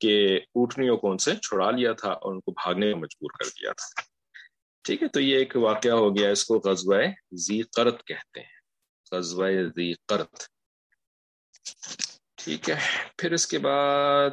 [0.00, 3.48] کہ اونٹنیوں کو ان سے چھڑا لیا تھا اور ان کو بھاگنے میں مجبور کر
[3.48, 4.02] دیا تھا۔
[4.82, 8.56] ٹھیک ہے، تو یہ ایک واقعہ ہو گیا، اس کو غزوہ زی قرت کہتے ہیں۔
[9.12, 10.34] غزوہ زی قرت
[12.46, 12.74] ٹھیک ہے۔
[13.18, 14.30] پھر اس کے بعد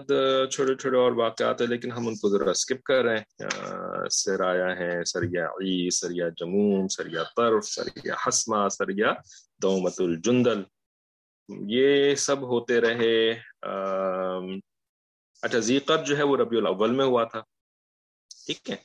[0.52, 3.48] چھوٹے چھوٹے اور واقعات ہیں، لیکن ہم ان کو ذرا اسکپ کر رہے ہیں۔
[4.12, 9.14] سرایا ہے سریا عی سریا جموم سریا طرف سریا حسمہ سریا
[9.62, 10.64] دومت الجندل۔
[11.68, 13.32] یہ سب ہوتے رہے۔
[15.42, 17.42] اچھا ذیقر جو ہے وہ ربیع الاول میں ہوا تھا۔
[18.46, 18.76] ٹھیک ہے۔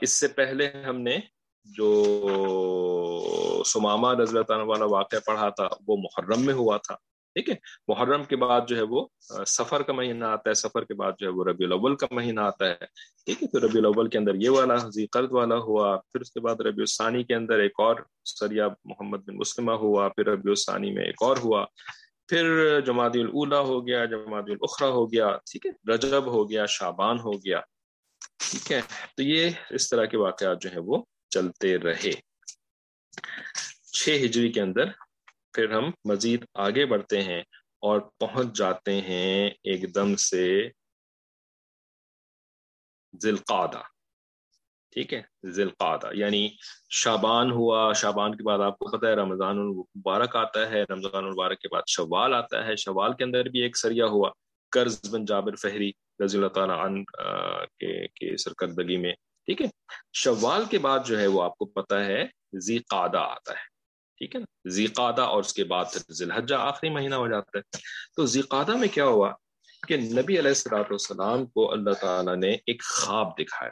[0.00, 1.18] اس سے پہلے ہم نے
[1.64, 6.96] جو سمامہ رضی اللہ والا واقعہ پڑھا تھا، وہ محرم میں ہوا تھا۔
[7.36, 7.54] ٹھیک ہے؟
[7.88, 9.06] محرم کے بعد جو ہے وہ
[9.46, 12.40] سفر کا مہینہ آتا ہے، سفر کے بعد جو ہے وہ ربیع الاول کا مہینہ
[12.40, 12.86] آتا ہے،
[13.24, 14.76] ٹھیک ہے؟ تو ربیع الاول کے اندر یہ والا
[15.12, 19.24] قرض والا ہوا، پھر اس کے بعد ربیع الثانی کے اندر ایک اور سریا محمد
[19.26, 21.64] بن مسلمہ ہوا، پھر ربیع الثانی میں ایک اور ہوا،
[22.28, 27.20] پھر جماعت الاولا ہو گیا جماعت الاخرا ہو گیا، ٹھیک ہے؟ رجب ہو گیا شابان
[27.20, 27.60] ہو گیا،
[28.38, 28.80] ٹھیک ہے؟
[29.16, 32.12] تو یہ اس طرح کے واقعات جو ہیں وہ چلتے رہے۔
[33.92, 34.88] چھ ہجری کے اندر
[35.52, 37.40] پھر ہم مزید آگے بڑھتے ہیں
[37.78, 40.68] اور پہنچ جاتے ہیں ایک دم سے
[43.22, 43.80] ذلقادہ
[44.90, 46.48] ٹھیک ہے؟ ذلقادہ یعنی
[46.90, 51.58] شابان ہوا، شابان کے بعد آپ کو پتہ ہے رمضان المبارک آتا ہے، رمضان المبارک
[51.58, 54.30] کے بعد شوال آتا ہے۔ شوال کے اندر بھی ایک سریا ہوا،
[54.70, 55.90] قرض بن جابر فہری
[56.24, 57.02] رضی اللہ تعالیٰ عنہ
[57.74, 59.12] کے سرکردگی میں۔
[59.46, 59.66] ٹھیک ہے؟
[60.12, 63.69] شوال کے بعد جو ہے وہ آپ کو پتہ ہے زی قادہ آتا ہے۔
[64.20, 67.78] ٹھیک ہے نا؟ زیقادہ اور اس کے بعد ذلحجہ آخری مہینہ ہو جاتا ہے۔
[68.16, 69.32] تو زیقادہ میں کیا ہوا
[69.88, 73.70] کہ نبی علیہ السلاۃ والسلام کو اللہ تعالیٰ نے ایک خواب دکھایا۔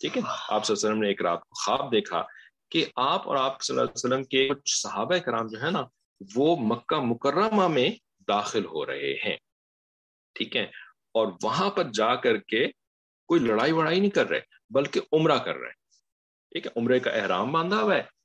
[0.00, 2.22] ٹھیک ہے؟ آپ صلی اللہ علیہ وسلم نے ایک رات کو خواب دیکھا
[2.70, 5.82] کہ آپ اور آپ صلی اللہ علیہ وسلم کے کچھ صحابہ کرام جو ہے نا
[6.34, 7.88] وہ مکہ مکرمہ میں
[8.28, 9.36] داخل ہو رہے ہیں۔
[10.34, 10.62] ٹھیک ہے؟
[11.14, 12.66] اور وہاں پر جا کر کے
[13.28, 15.72] کوئی لڑائی وڑائی نہیں کر رہے بلکہ عمرہ کر رہے۔
[16.50, 18.15] ٹھیک ہے؟ عمرے کا احرام باندھا ہوا ہے۔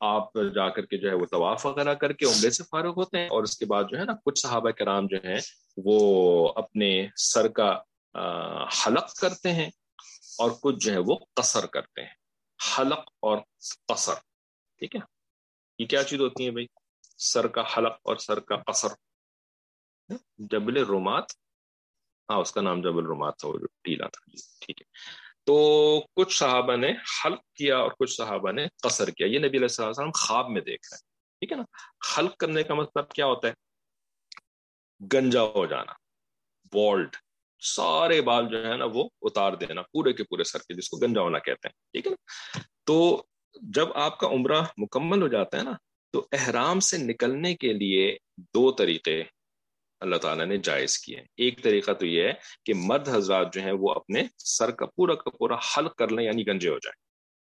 [0.00, 3.18] آپ جا کر کے جو ہے وہ طواف وغیرہ کر کے عمرے سے فارغ ہوتے
[3.18, 5.38] ہیں اور اس کے بعد جو ہے نا کچھ صحابہ کرام جو ہیں
[5.76, 7.78] وہ اپنے سر کا
[8.86, 9.70] حلق کرتے ہیں
[10.38, 12.14] اور کچھ جو ہے وہ قصر کرتے ہیں۔
[12.78, 13.38] حلق اور
[13.88, 14.14] قصر،
[14.78, 15.00] ٹھیک ہے؟
[15.78, 16.66] یہ کیا چیز ہوتی ہے بھائی؟
[17.18, 18.88] سر کا حلق اور سر کا قصر۔
[20.38, 21.24] جبل رومات
[22.30, 24.86] ہاں اس کا نام جبل رومات تھا، وہ جو ٹیلا تھا۔ جی، ٹھیک ہے۔
[25.46, 25.56] تو
[26.16, 29.88] کچھ صحابہ نے حلق کیا اور کچھ صحابہ نے قصر کیا۔ یہ نبی علیہ السلام
[29.88, 31.08] وسلم خواب میں دیکھ رہے ہیں،
[31.40, 31.64] ٹھیک ہے نا؟
[32.12, 33.52] حلق کرنے کا مطلب کیا ہوتا ہے؟
[35.12, 35.92] گنجا ہو جانا
[36.72, 37.16] بالڈ
[37.60, 40.96] سارے بال جو ہے نا وہ اتار دینا، پورے کے پورے سر کے، جس کو
[40.96, 43.24] گنجا ہونا کہتے ہیں، ٹھیک ہے نا؟ تو
[43.60, 45.72] جب آپ کا عمرہ مکمل ہو جاتا ہے نا،
[46.10, 49.22] تو احرام سے نکلنے کے لیے دو طریقے
[50.00, 52.32] اللہ تعالیٰ نے جائز کیے ایک طریقہ تو یہ ہے
[52.64, 56.24] کہ مرد حضرات جو ہیں وہ اپنے سر کا پورا کا پورا حل کر لیں
[56.24, 57.00] یعنی گنجے ہو جائیں۔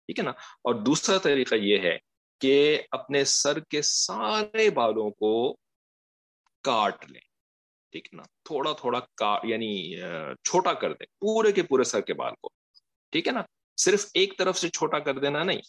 [0.06, 1.98] ٹھیک ہے نا؟ اور دوسرا طریقہ یہ ہے
[2.39, 5.54] کہ اپنے سر کے سارے بالوں کو
[6.63, 7.22] کاٹ لیں۔
[7.91, 9.96] ٹھیک ہے نا؟ تھوڑا تھوڑا کاٹ یعنی
[10.44, 12.50] چھوٹا کر دیں، پورے کے پورے سر کے بال کو۔
[13.12, 13.41] ٹھیک ہے نا؟
[13.78, 15.62] صرف ایک طرف سے چھوٹا کر دینا نہیں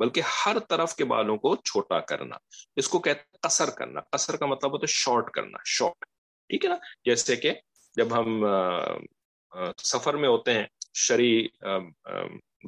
[0.00, 2.36] بلکہ ہر طرف کے بالوں کو چھوٹا کرنا۔
[2.76, 6.04] اس کو کہتے ہیں قصر کرنا۔ قصر کا مطلب ہوتا ہے شارٹ کرنا، شارٹ۔
[6.48, 7.52] ٹھیک ہے نا؟ جیسے کہ
[7.96, 8.44] جب ہم
[9.82, 11.46] سفر میں ہوتے ہیں شری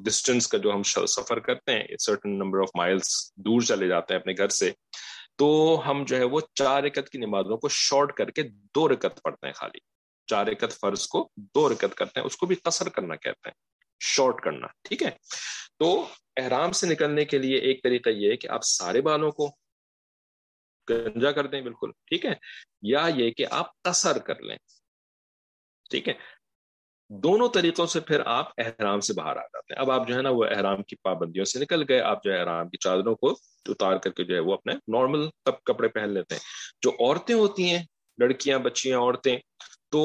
[0.04, 4.20] ڈسٹینس کا جو ہم سفر کرتے ہیں سرٹن نمبر آف مائلس دور چلے جاتے ہیں
[4.20, 4.70] اپنے گھر سے،
[5.36, 5.46] تو
[5.86, 8.42] ہم جو ہے وہ چار رکت کی نمازوں کو شارٹ کر کے
[8.74, 9.78] دو رکت پڑھتے ہیں خالی۔
[10.26, 13.54] چار رکت فرض کو دو رکت کرتے ہیں، اس کو بھی قصر کرنا کہتے ہیں،
[14.00, 15.10] شارٹ کرنا۔ ٹھیک ہے؟
[15.78, 19.56] تو احرام سے نکلنے کے لیے ایک طریقہ یہ ہے کہ آپ سارے بالوں کو
[20.90, 22.32] گنجا کر دیں بالکل، ٹھیک ہے؟
[22.82, 24.56] یا یہ کہ آپ قصر کر لیں،
[25.90, 26.14] ٹھیک ہے؟
[27.08, 30.22] دونوں طریقوں سے پھر آپ احرام سے باہر آ جاتے ہیں۔ اب آپ جو ہے
[30.22, 33.30] نا وہ احرام کی پابندیوں سے نکل گئے، آپ جو ہے احرام کی چادروں کو
[33.68, 36.42] اتار کر کے جو ہے وہ اپنے نارمل کپڑے پہن لیتے ہیں۔
[36.82, 37.84] جو عورتیں ہوتی ہیں،
[38.18, 39.36] لڑکیاں، بچیاں، عورتیں،
[39.88, 40.00] تو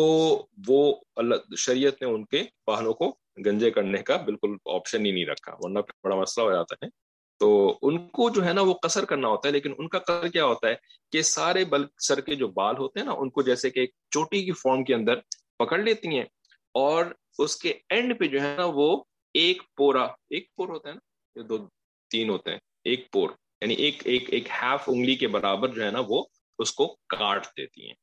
[0.67, 5.25] وہ اللہ، شریعت نے ان کے بالوں کو گنجے کرنے کا بالکل آپشن ہی نہیں
[5.25, 6.89] رکھا، ورنہ بڑا مسئلہ ہو جاتا ہے
[7.41, 10.27] تو ان کو جو ہے نا وہ قصر کرنا ہوتا ہے، لیکن ان کا قصر
[10.27, 10.75] کیا ہوتا ہے
[11.13, 13.91] کہ سارے بل سر کے جو بال ہوتے ہیں نا، ان کو جیسے کہ ایک
[14.11, 15.19] چوٹی کی فارم کے اندر
[15.59, 16.25] پکڑ لیتی ہیں
[16.75, 17.05] اور
[17.37, 21.41] اس کے اینڈ پہ جو ہے نا وہ ایک پورا، ایک پور ہوتا ہے نا
[21.49, 21.57] دو،
[22.11, 23.29] تین ہوتے ہیں، ایک پور
[23.61, 26.23] یعنی ایک ایک ایک ہاف انگلی کے برابر جو ہے نا وہ
[26.59, 27.93] اس کو کاٹ دیتی ہیں۔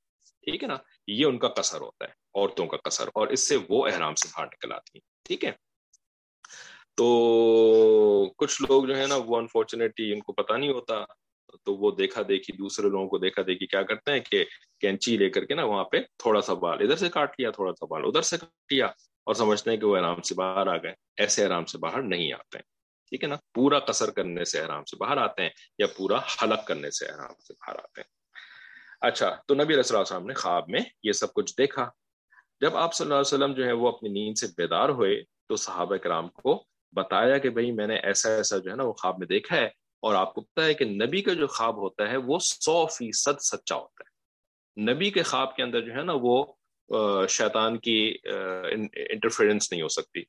[0.47, 3.57] ٹھیک ہے نا؟ یہ ان کا قصر ہوتا ہے، عورتوں کا قصر، اور اس سے
[3.68, 5.53] وہ احرام سے باہر نکل آتی ہیں۔ ٹھیک ہے۔
[6.97, 10.95] تو کچھ لوگ جو ہے نا وہ انفارچونیٹلی ان کو پتا نہیں ہوتا،
[11.65, 14.45] تو وہ دیکھا دیکھی، دوسرے لوگوں کو دیکھا دیکھی، کیا کرتے ہیں کہ
[14.81, 17.73] کینچی لے کر کے نا وہاں پہ تھوڑا سا بال، ادھر سے کاٹ لیا، تھوڑا
[17.73, 18.87] سا بال، ادھر سے کاٹ لیا
[19.25, 22.33] اور سمجھتے ہیں کہ وہ آرام سے باہر آ گئے۔ ایسے آرام سے باہر نہیں
[22.33, 22.75] آتے۔ ہیں
[23.09, 26.67] ٹھیک ہے نا؟ پورا قصر کرنے سے آرام سے باہر آتے ہیں یا پورا حلق
[26.67, 28.09] کرنے سے آرام سے باہر آتے ہیں۔
[29.01, 31.91] اچھا تو نبی علیہ السلام نے خواب میں یہ سب کچھ دیکھا۔
[32.64, 35.57] جب آپ صلی اللہ علیہ وسلم جو ہے وہ اپنی نیند سے بیدار ہوئے تو
[35.57, 39.18] صحابہ کرام کو بتایا کہ بھائی میں نے ایسا ایسا جو ہے نا وہ خواب
[39.18, 39.66] میں دیکھا ہے
[40.00, 43.40] اور آپ کو پتا ہے کہ نبی کا جو خواب ہوتا ہے وہ سو فیصد
[43.40, 44.14] سچا ہوتا ہے۔
[44.94, 46.44] نبی کے خواب کے اندر جو ہے نا وہ
[47.29, 48.16] شیطان کی
[49.11, 50.22] انٹرفیئرنس نہیں ہو سکتی۔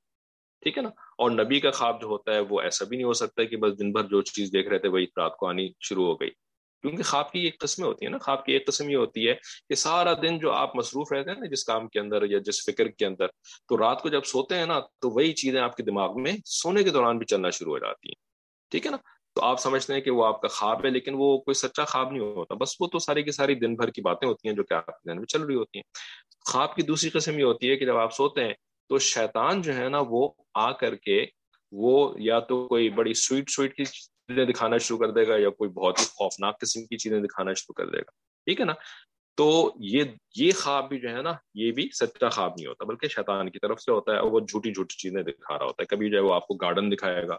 [0.62, 3.14] ٹھیک ہے نا؟ اور نبی کا خواب جو ہوتا ہے وہ ایسا بھی نہیں ہو
[3.14, 6.06] سکتا کہ بس دن بھر جو چیز دیکھ رہے تھے وہی رات کو آنی شروع
[6.06, 6.30] ہو گئی۔
[6.88, 9.36] کیونکہ خواب کی ایک قسمیں ہوتی ہیں نا، خواب کی ایک قسم یہ ہوتی ہے
[9.70, 12.66] کہ سارا دن جو آپ مصروف رہتے ہیں نا جس کام کے اندر یا جس
[12.66, 13.28] فکر کے اندر،
[13.70, 16.84] تو رات کو جب سوتے ہیں نا، تو وہی چیزیں آپ کے دماغ میں سونے
[16.84, 18.16] کے دوران بھی چلنا شروع ہو جاتی ہیں،
[18.72, 18.98] ٹھیک ہے نا؟
[19.36, 22.12] تو آپ سمجھتے ہیں کہ وہ آپ کا خواب ہے، لیکن وہ کوئی سچا خواب
[22.12, 24.64] نہیں ہوتا۔ بس وہ تو ساری کی ساری دن بھر کی باتیں ہوتی ہیں جو
[24.64, 25.84] کہ آپ کے ذہن میں چل رہی ہوتی ہیں۔
[26.52, 28.54] خواب کی دوسری قسم یہ ہوتی ہے کہ جب آپ سوتے ہیں،
[28.90, 31.26] تو شیطان جو ہے نا، وہ آ کر کے
[31.72, 33.84] وہ یا تو کوئی بڑی سویٹ سویٹ کی
[34.28, 37.54] چیزیں دکھانا شروع کر دے گا یا کوئی بہت ہی خوفناک قسم کی چیزیں دکھانا
[37.54, 38.12] شروع کر دے گا۔
[38.46, 38.74] ٹھیک ہے نا؟
[39.38, 40.04] تو یہ
[40.36, 43.60] یہ خواب بھی جو ہے نا، یہ بھی سچا خواب نہیں ہوتا، بلکہ شیطان کی
[43.60, 46.18] طرف سے ہوتا ہے اور وہ جھوٹی جھوٹی چیزیں دکھا رہا ہوتا ہے۔ کبھی جو
[46.18, 47.36] ہے وہ آپ کو گارڈن دکھائے گا،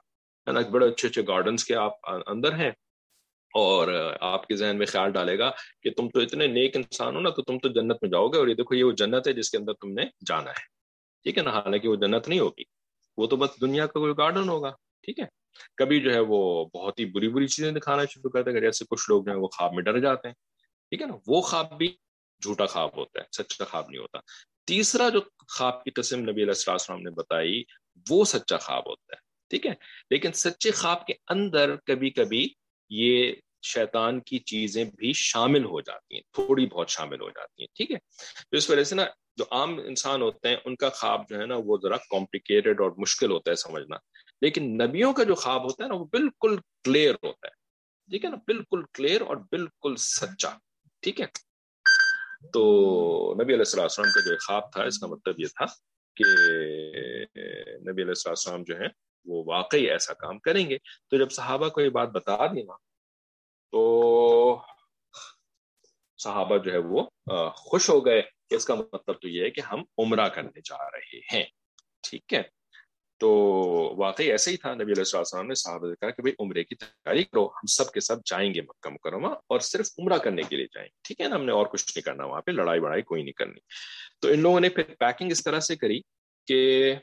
[0.46, 1.92] ہے نا؟ بڑے اچھے اچھے گارڈنس کے آپ
[2.26, 2.70] اندر ہیں
[3.54, 5.50] اور آپ کے ذہن میں خیال ڈالے گا
[5.82, 8.38] کہ تم تو اتنے نیک انسان ہو نا، تو تم تو جنت میں جاؤ گے
[8.38, 10.64] اور یہ دیکھو، یہ وہ جنت ہے جس کے اندر تم نے جانا ہے۔
[11.22, 12.62] ٹھیک ہے نا؟ حالانکہ وہ جنت نہیں ہوگی،
[13.16, 14.70] وہ تو بس دنیا کا کوئی گارڈن ہوگا۔
[15.02, 15.45] ٹھیک ہے؟
[15.76, 19.10] کبھی جو ہے وہ بہت ہی بری بری چیزیں دکھانا شروع کرتے ہیں جیسے کچھ
[19.10, 20.34] لوگ جو ہیں وہ خواب میں ڈر جاتے ہیں۔
[20.90, 21.96] ٹھیک ہے نا؟ وہ خواب بھی
[22.42, 24.18] جھوٹا خواب ہوتا ہے، سچا خواب نہیں ہوتا۔
[24.66, 27.62] تیسرا جو خواب کی قسم نبی علیہ السلام نے بتائی،
[28.10, 29.72] وہ سچا خواب ہوتا ہے۔ ٹھیک ہے؟
[30.10, 32.48] لیکن سچے خواب کے اندر کبھی کبھی
[32.90, 37.76] یہ شیطان کی چیزیں بھی شامل ہو جاتی ہیں، تھوڑی بہت شامل ہو جاتی ہیں۔
[37.76, 37.96] ٹھیک ہے؟
[38.50, 39.04] تو اس وجہ سے نا،
[39.36, 42.90] جو عام انسان ہوتے ہیں، ان کا خواب جو ہے نا وہ ذرا کمپلیکیٹڈ اور
[42.96, 43.96] مشکل ہوتا ہے سمجھنا۔
[44.40, 47.66] لیکن نبیوں کا جو خواب ہوتا ہے نا، وہ بالکل کلیئر ہوتا ہے۔
[48.10, 50.50] ٹھیک ہے نا؟ بالکل کلیئر اور بالکل سچا۔
[51.00, 51.26] ٹھیک ہے؟
[52.52, 52.60] تو
[53.34, 55.64] نبی علیہ السلام کا جو خواب تھا، اس کا مطلب یہ تھا
[56.16, 56.24] کہ
[57.90, 58.86] نبی علیہ السلام جو ہے
[59.24, 62.76] وہ واقعی ایسا کام کریں گے۔ تو جب صحابہ کو یہ بات بتا دی نا،
[63.70, 64.62] تو
[66.18, 67.06] صحابہ جو ہے وہ
[67.48, 71.18] خوش ہو گئے۔ اس کا مطلب تو یہ ہے کہ ہم عمرہ کرنے جا رہے
[71.32, 71.44] ہیں۔
[72.00, 72.42] ٹھیک ہے؟
[73.18, 73.28] تو
[73.98, 77.24] واقعی ایسا ہی تھا، نبی علیہ السلام نے صحابہ کہا کہ بھائی، عمرے کی تیاری
[77.24, 80.66] کرو ہم سب کے سب جائیں گے مکہ مکرمہ اور صرف عمرہ کرنے کے لیے
[80.66, 83.02] جائیں۔ گے ٹھیک ہے نا، ہم نے اور کچھ نہیں کرنا، وہاں پہ لڑائی بڑائی
[83.02, 83.60] کوئی نہیں کرنی۔
[84.20, 86.00] تو ان لوگوں نے پھر پیکنگ اس طرح سے کری
[86.46, 86.94] کہ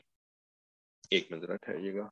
[1.10, 2.08] ایک منٹ ذرا ٹھہریے گا۔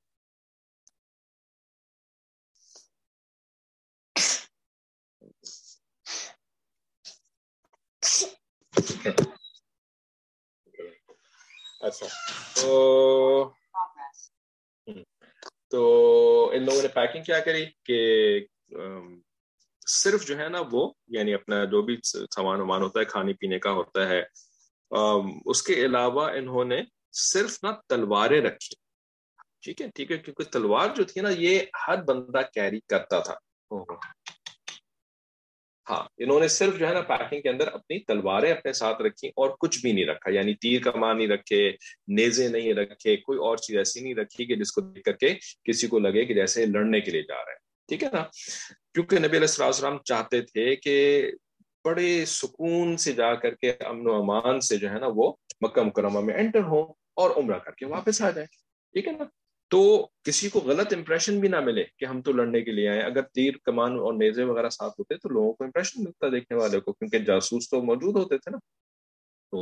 [11.81, 12.07] اچھا
[12.55, 13.53] تو
[15.73, 15.83] تو
[16.55, 17.99] ان لوگوں نے پیکنگ کیا کری کہ
[19.87, 23.59] صرف جو ہے نا وہ یعنی اپنا جو بھی سامان وامان ہوتا ہے، کھانے پینے
[23.59, 24.23] کا ہوتا ہے
[25.51, 26.81] اس کے علاوہ انہوں نے
[27.13, 28.75] صرف نا تلواریں رکھی۔
[29.63, 33.35] ٹھیک ہے؟ ٹھیک ہے، کیونکہ تلوار جو تھی نا، یہ ہر بندہ کیری کرتا تھا۔
[35.91, 39.29] ہاں انہوں نے صرف جو ہے نا پیکنگ کے اندر اپنی تلواریں اپنے ساتھ رکھی
[39.29, 41.73] اور کچھ بھی نہیں رکھا یعنی تیر کمان نہیں رکھے،
[42.09, 45.35] نیزے نہیں رکھے، کوئی اور چیز ایسی نہیں رکھی کہ جس کو دیکھ کر کے
[45.65, 48.23] کسی کو لگے کہ جیسے لڑنے کے لیے جا رہے ہیں، ٹھیک ہے نا؟
[48.95, 51.31] کیونکہ نبی علیہ السلام چاہتے تھے کہ
[51.85, 55.83] بڑے سکون سے جا کر کے امن و امان سے جو ہے نا وہ مکہ
[55.83, 56.83] مکرمہ میں انٹر ہو
[57.15, 58.47] اور عمرہ کر کے واپس آ جائے
[58.95, 59.25] ٹھیک ہے نا؟
[59.73, 63.01] تو کسی کو غلط امپریشن بھی نہ ملے کہ ہم تو لڑنے کے لیے آئے
[63.01, 66.81] اگر تیر، کمان اور نیزے وغیرہ ساتھ ہوتے تو لوگوں کو امپریشن ملتا دیکھنے والے
[66.81, 68.59] کو، کیونکہ جاسوس تو موجود ہوتے تھے نا۔
[69.51, 69.61] تو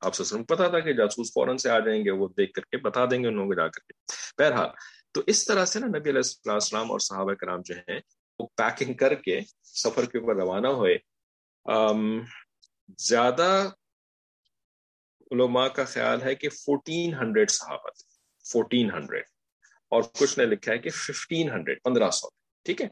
[0.00, 2.76] آپ سے پتا تھا کہ جاسوس فوراً سے آ جائیں گے، وہ دیکھ کر کے
[2.76, 3.92] بتا دیں گے ان لوگوں کو جا کر کے۔
[4.38, 4.68] بہرحال،
[5.12, 8.00] تو اس طرح سے نا نبی علیہ السلام اور صحابہ کرام جو ہیں،
[8.38, 10.98] وہ پیکنگ کر کے سفر کے اوپر روانہ ہوئے۔
[12.98, 13.68] زیادہ
[15.30, 18.07] علماء کا خیال ہے کہ فورٹین ہنڈریڈ صحابہ تھے۔
[18.50, 19.24] فورٹین ہنڈریڈ
[19.90, 22.28] اور کچھ نے لکھا ہے کہ ففٹین ہنڈریڈ پندرہ سو،
[22.64, 22.88] ٹھیک ہے؟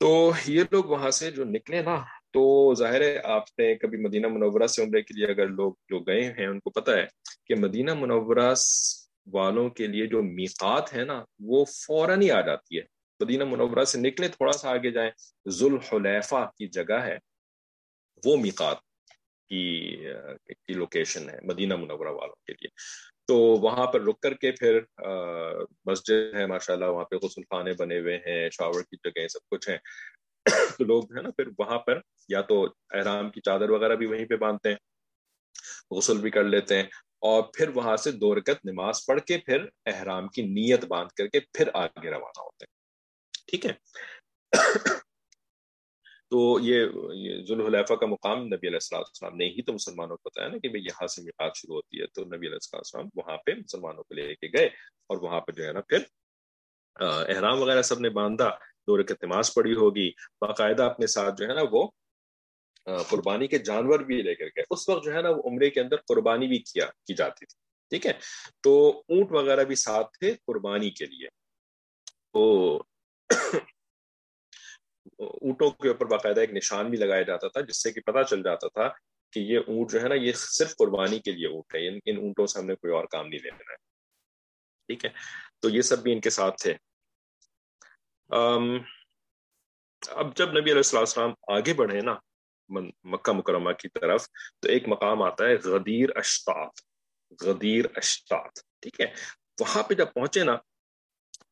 [0.00, 1.96] تو یہ لوگ وہاں سے جو نکلے نا،
[2.32, 5.98] تو ظاہر ہے آپ نے کبھی مدینہ منورہ سے عمرے کے لیے اگر لوگ جو
[6.00, 7.06] گئے ہیں، ان کو پتا ہے
[7.46, 8.54] کہ مدینہ منورہ
[9.32, 12.82] والوں کے لیے جو میقات ہے نا، وہ فوراً ہی آ جاتی ہے۔
[13.20, 15.10] مدینہ منورہ سے نکلے، تھوڑا سا آگے جائیں،
[15.48, 17.16] ذوالحلیفہ کی جگہ ہے،
[18.24, 18.76] وہ میقات
[19.48, 22.68] کی لوکیشن ہے، مدینہ منورہ والوں کے لیے۔
[23.30, 24.78] تو وہاں پر رک کر کے پھر
[25.84, 29.48] مسجد ہے ماشاء اللہ وہاں پہ غسل خانے بنے ہوئے ہیں، شاور کی جگہ سب
[29.50, 29.78] کچھ ہیں۔
[30.78, 34.06] تو لوگ جو ہے نا پھر وہاں پر یا تو احرام کی چادر وغیرہ بھی
[34.06, 34.76] وہیں پہ باندھتے ہیں،
[35.90, 36.86] غسل بھی کر لیتے ہیں
[37.22, 41.28] اور پھر وہاں سے دو رکت نماز پڑھ کے پھر احرام کی نیت باندھ کر
[41.28, 42.74] کے پھر آگے روانہ ہوتے ہیں۔
[43.46, 43.72] ٹھیک ہے؟
[46.30, 50.48] تو یہ ذوالحلیفہ کا مقام نبی علیہ السلام السلام نے ہی تو مسلمانوں کو بتایا
[50.48, 53.36] نا کہ بھائی یہاں سے مقات شروع ہوتی ہے، تو نبی علیہ السلام السلام وہاں
[53.36, 56.04] پہ مسلمانوں کو لے کے گئے اور وہاں پہ جو ہے نا پھر
[56.96, 58.48] احرام وغیرہ سب نے باندھا،
[58.88, 60.08] دو رکت نماز پڑھی ہوگی،
[60.40, 61.86] باقاعدہ اپنے ساتھ جو ہے نا وہ
[63.10, 65.80] قربانی کے جانور بھی لے کر گئے۔ اس وقت جو ہے نا وہ عمرے کے
[65.80, 67.56] اندر قربانی بھی کیا، کی جاتی تھی،
[67.92, 68.12] ٹھیک ہے؟
[68.62, 68.72] تو
[69.08, 71.28] اونٹ وغیرہ بھی ساتھ تھے قربانی کے لیے۔
[72.32, 72.42] تو
[75.20, 78.42] اونٹوں کے اوپر باقاعدہ ایک نشان بھی لگایا جاتا تھا، جس سے کہ پتہ چل
[78.42, 78.88] جاتا تھا
[79.32, 82.46] کہ یہ اونٹ جو ہے نا، یہ صرف قربانی کے لیے اونٹ ہے، ان اونٹوں
[82.46, 83.76] سے ہم نے کوئی اور کام نہیں لینا ہے۔
[84.88, 85.10] ٹھیک ہے؟
[85.60, 86.74] تو یہ سب بھی ان کے ساتھ تھے۔
[90.08, 92.14] اب جب نبی علیہ السلام آگے بڑھے نا
[93.04, 94.26] مکہ مکرمہ کی طرف،
[94.60, 96.80] تو ایک مقام آتا ہے غدیر اشتاط
[97.42, 99.06] غدیر اشتاط۔ ٹھیک ہے؟
[99.60, 100.56] وہاں پہ جب پہنچے نا،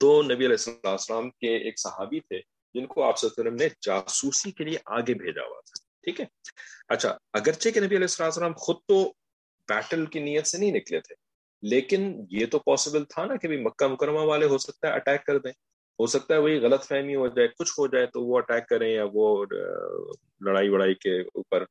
[0.01, 2.41] تو نبی علیہ السلام کے ایک صحابی تھے
[2.75, 6.27] جن کو آپ وسلم نے جاسوسی کے لیے آگے بھیجا ہوا تھا، ٹھیک ہے؟
[6.89, 9.05] اچھا اگرچہ کہ نبی علیہ السلام خود تو
[9.69, 11.15] بیٹل کی نیت سے نہیں نکلے تھے،
[11.63, 15.39] لیکن یہ تو پاسبل تھا نا کہ مکہ مکرمہ والے ہو سکتا ہے اٹیک کر
[15.39, 15.53] دیں۔
[15.99, 18.89] ہو سکتا ہے وہی غلط فہمی ہو جائے، کچھ ہو جائے تو وہ اٹیک کریں
[18.89, 19.45] یا وہ
[20.41, 21.65] لڑائی وڑائی کے اوپر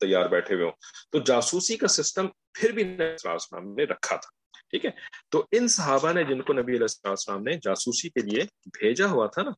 [0.00, 0.72] تیار بیٹھے ہوئے ہوں۔
[1.12, 4.30] تو جاسوسی کا سسٹم پھر بھی السلام نے رکھا تھا،
[4.70, 4.90] ٹھیک ہے؟
[5.30, 8.44] تو ان صحابہ نے جن کو نبی علیہ السلام نے جاسوسی کے لیے
[8.78, 9.50] بھیجا ہوا تھا نا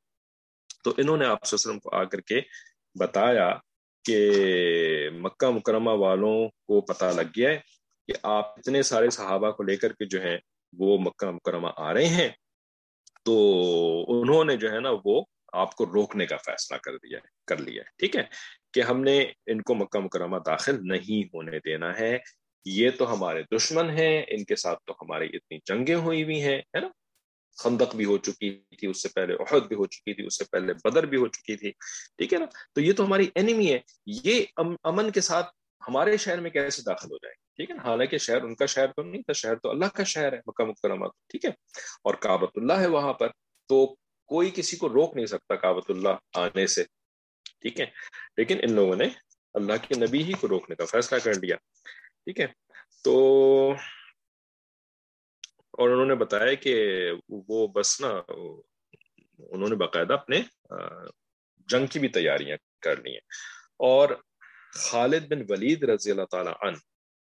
[0.83, 2.41] تو انہوں نے آپ وسلم کو آ کر کے
[2.99, 3.51] بتایا
[4.05, 4.31] کہ
[5.15, 7.59] مکہ مکرمہ والوں کو پتہ لگ گیا ہے
[8.07, 10.39] کہ آپ اتنے سارے صحابہ کو لے کر کے جو ہیں
[10.79, 12.29] وہ مکہ مکرمہ آ رہے ہیں۔
[13.25, 13.35] تو
[14.09, 17.57] انہوں نے جو ہے نا وہ آپ کو روکنے کا فیصلہ کر دیا ہے، کر
[17.57, 18.23] لیا ہے۔ ٹھیک ہے؟
[18.73, 22.19] کہ ہم نے ان کو مکہ مکرمہ داخل نہیں ہونے دینا ہے،
[22.65, 26.59] یہ تو ہمارے دشمن ہیں، ان کے ساتھ تو ہماری اتنی جنگیں ہوئی ہوئی ہیں،
[26.59, 26.89] ہے نا؟
[27.59, 30.45] خندق بھی ہو چکی تھی اس سے پہلے عہد بھی ہو چکی تھی اس سے
[30.45, 31.71] پہلے، بدر بھی ہو چکی تھی،
[32.17, 34.45] ٹھیک ہے نا؟ تو یہ تو ہماری اینیمی ہے۔ یہ
[34.85, 35.47] امن کے ساتھ
[35.89, 38.87] ہمارے شہر میں کیسے داخل ہو جائے؟ ٹھیک ہے نا؟ حالانکہ شہر ان کا شہر
[38.87, 41.51] تو نہیں تھا، شہر تو اللہ کا شہر ہے، مکہ مکرمہ ٹھیک ہے؟
[42.05, 43.29] اور کابت اللہ ہے وہاں پر،
[43.67, 46.85] تو کوئی کسی کو روک نہیں سکتا کابت اللہ آنے سے،
[47.61, 47.87] ٹھیک ہے؟
[48.37, 49.05] لیکن ان لوگوں نے
[49.55, 51.57] اللہ کے نبی ہی کو روکنے کا فیصلہ کر لیا،
[52.25, 52.47] ٹھیک ہے؟
[53.05, 53.75] تو
[55.73, 58.09] اور انہوں نے بتایا کہ وہ بس نا،
[59.39, 60.43] انہوں نے باقاعدہ اپنے
[61.69, 63.21] جنگ کی بھی تیاریاں کر لی ہیں۔
[63.77, 64.09] اور
[64.73, 66.77] خالد بن ولید رضی اللہ تعالیٰ عنہ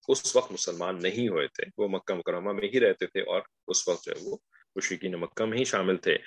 [0.08, 3.88] اس وقت مسلمان نہیں ہوئے تھے۔ وہ مکہ مکرمہ میں ہی رہتے تھے اور اس
[3.88, 4.36] وقت جو ہے وہ
[4.76, 6.18] مشرقین مکہ میں ہی شامل تھے۔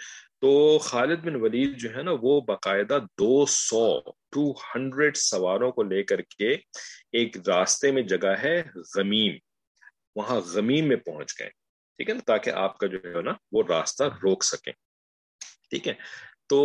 [0.41, 5.83] تو خالد بن ولید جو ہے نا، وہ باقاعدہ دو سو ٹو ہنڈریڈ سواروں کو
[5.83, 6.51] لے کر کے
[7.11, 8.63] ایک راستے میں جگہ ہے
[8.95, 9.35] غمیم۔
[10.15, 11.64] وہاں غمیم میں پہنچ گئے۔
[11.99, 14.73] ٹھیک ہے نا تاکہ آپ کا جو ہے نا، وہ راستہ روک سکیں۔
[15.69, 15.93] ٹھیک ہے،
[16.49, 16.59] تو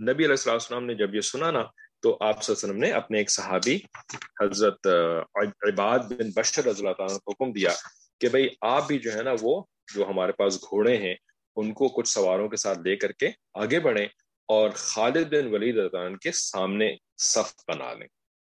[0.00, 1.62] نبی علیہ السلام نے جب یہ سنا نا،
[2.02, 3.76] تو آپ صلی اللہ علیہ وسلم نے اپنے ایک صحابی،
[4.40, 4.86] حضرت
[5.68, 7.70] عباد بن بشر رضی اللہ تعالیٰ حکم دیا
[8.20, 9.60] کہ بھائی، آپ بھی جو ہے نا، وہ
[9.94, 11.14] جو ہمارے پاس گھوڑے ہیں،
[11.56, 13.30] ان کو کچھ سواروں کے ساتھ لے کر کے
[13.62, 14.06] آگے بڑھیں
[14.48, 18.06] اور خالد بن ولید عنہ کے سامنے صف بنا لیں۔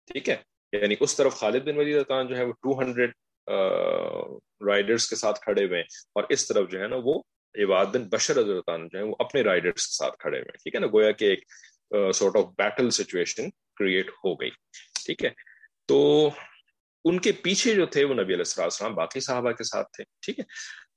[0.10, 0.36] ٹھیک ہے
[0.74, 3.14] یعنی اس طرف خالد بن ولید عنہ جو ہے، وہ ٹو ہنڈریڈ
[4.68, 7.22] رائڈرس کے ساتھ کھڑے ہوئے اور اس طرف جو ہے نا وہ
[7.64, 10.80] عباد بن بشر حضرت جو ہے وہ اپنے رائڈرس کے ساتھ کھڑے ہوئے ٹھیک ہے
[10.80, 11.44] نا؟ گویا کہ ایک
[12.16, 14.50] sort of battle situation create ہو گئی۔
[15.06, 15.30] ٹھیک ہے؟
[15.86, 16.30] تو
[17.06, 20.40] ان کے پیچھے جو تھے وہ نبی علیہ السلام باقی صحابہ کے ساتھ تھے۔ ٹھیک
[20.40, 20.44] ہے؟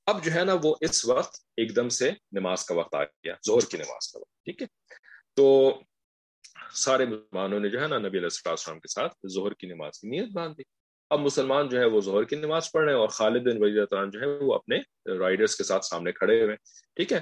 [0.07, 3.35] اب جو ہے نا وہ اس وقت ایک دم سے نماز کا وقت آ گیا،
[3.47, 4.67] زہر کی نماز کا وقت۔ ٹھیک ہے؟
[5.35, 5.75] تو
[6.73, 10.09] سارے مسلمانوں نے جو ہے نا نبی علیہ السلام کے ساتھ زہر کی نماز کی
[10.09, 10.63] نیت باندھ دی
[11.11, 14.07] اب مسلمان جو ہے وہ ظہر کی نماز پڑھ رہے ہیں اور خالد بن وزیر
[14.07, 14.79] جو ہے وہ اپنے
[15.19, 16.57] رائڈرز کے ساتھ سامنے کھڑے ہوئے ہیں۔
[16.97, 17.21] ٹھیک ہے؟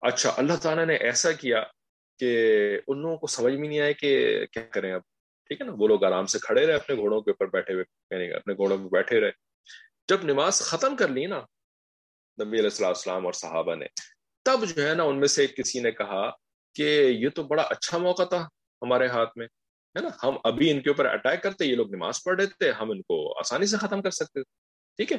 [0.00, 1.62] اچھا اللہ تعالیٰ نے ایسا کیا
[2.18, 2.30] کہ
[2.88, 5.00] ان لوگوں کو سمجھ میں نہیں آیا کہ کیا کریں اب۔
[5.48, 7.84] ٹھیک ہے نا؟ وہ لوگ آرام سے کھڑے رہے، اپنے گھوڑوں کے اوپر بیٹھے ہوئے
[8.10, 9.30] یعنی اپنے گھوڑوں پہ بیٹھے رہے۔
[10.08, 11.38] جب نماز ختم کر لی نا
[12.44, 13.86] نبی علیہ السلام السلام اور صحابہ نے،
[14.44, 16.30] تب جو ہے نا ان میں سے کسی نے کہا
[16.74, 18.48] کہ یہ تو بڑا اچھا موقع تھا
[18.82, 19.46] ہمارے ہاتھ میں۔
[19.96, 22.70] ہے نا؟ ہم ابھی ان کے اوپر اٹیک کرتے یہ لوگ نماز پڑھ رہے تھے
[22.70, 24.42] ہم ان کو آسانی سے ختم کر سکتے
[24.96, 25.18] ٹھیک ہے؟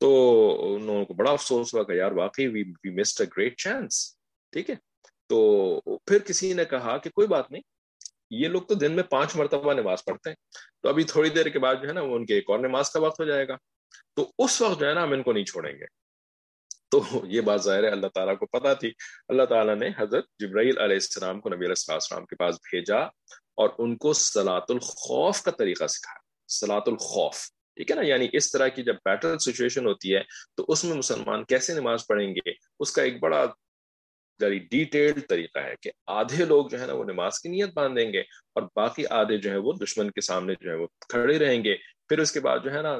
[0.00, 3.56] تو ان لوگوں کو بڑا افسوس ہوا کہ یار واقعی we we missed a great
[3.56, 4.16] chance
[4.52, 4.74] ٹھیک ہے؟
[5.28, 7.62] تو پھر کسی نے کہا کہ کوئی بات نہیں،
[8.30, 10.36] یہ لوگ تو دن میں پانچ مرتبہ نماز پڑھتے ہیں،
[10.82, 12.90] تو ابھی تھوڑی دیر کے بعد جو ہے نا وہ ان کے ایک اور نماز
[12.90, 13.56] کا وقت ہو جائے گا۔
[14.14, 15.84] تو اس وقت جو ہے نا ہم ان کو نہیں چھوڑیں گے۔
[16.90, 18.92] تو یہ بات ظاہر ہے، اللہ تعالیٰ کو پتا تھی۔
[19.28, 22.96] اللہ تعالیٰ نے حضرت جبرائیل علیہ السلام کو نبی علیہ السلام کے پاس بھیجا۔
[23.60, 27.38] اور ان کو سلاۃ الخوف کا طریقہ سکھایا۔ سلاۃ الخوف،
[27.76, 30.22] ٹھیک ہے نا؟ یعنی اس طرح کی جب بیٹل سچویشن ہوتی ہے،
[30.56, 32.50] تو اس میں مسلمان کیسے نماز پڑھیں گے؟
[32.80, 33.46] اس کا ایک بڑا
[34.40, 37.70] یعنی ویری ڈیٹیلڈ طریقہ ہے کہ آدھے لوگ جو ہے نا وہ نماز کی نیت
[37.74, 38.20] باندھیں گے
[38.54, 41.76] اور باقی آدھے جو ہے وہ دشمن کے سامنے جو ہے وہ کھڑے رہیں گے۔
[42.08, 42.94] پھر اس کے بعد جو ہے نا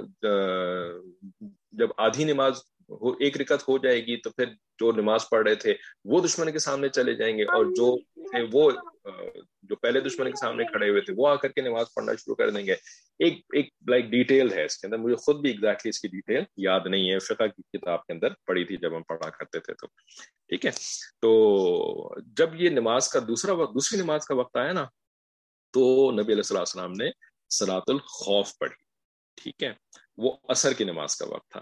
[1.72, 2.52] جب آدھی نماز
[3.20, 4.46] ایک رکت ہو جائے گی تو پھر
[4.78, 5.74] جو نماز پڑھ رہے تھے،
[6.04, 8.70] وہ دشمن کے سامنے چلے جائیں گے اور جو تھے وہ
[9.62, 12.34] جو پہلے دشمن کے سامنے کھڑے ہوئے تھے، وہ آ کر کے نماز پڑھنا شروع
[12.34, 12.72] کر دیں گے۔
[13.18, 16.44] ایک ایک لائک ڈیٹیل ہے اس کے اندر، مجھے خود بھی ایگزیکٹلی اس کی ڈیٹیل
[16.56, 19.74] یاد نہیں ہے۔ فقہ کی کتاب کے اندر پڑھی تھی جب ہم پڑھا کرتے تھے
[19.74, 19.86] تو۔
[20.48, 20.70] ٹھیک ہے؟
[21.20, 24.84] تو جب یہ نماز کا دوسرا وقت، دوسری نماز کا وقت آیا نا،
[25.70, 27.10] تو نبی علیہ السلام السلام نے
[27.50, 28.84] سلاۃ الخوف پڑھی۔
[29.34, 29.72] ٹھیک ہے؟
[30.16, 31.60] وہ اثر کی نماز کا وقت تھا۔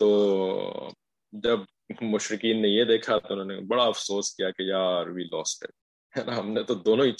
[0.00, 0.90] تو
[1.32, 1.58] جب
[2.00, 5.64] مشرقین نے یہ دیکھا تو انہوں نے بڑا افسوس کیا کہ یار وی لاسٹ
[6.38, 7.12] ہم نے تو دونوں ہی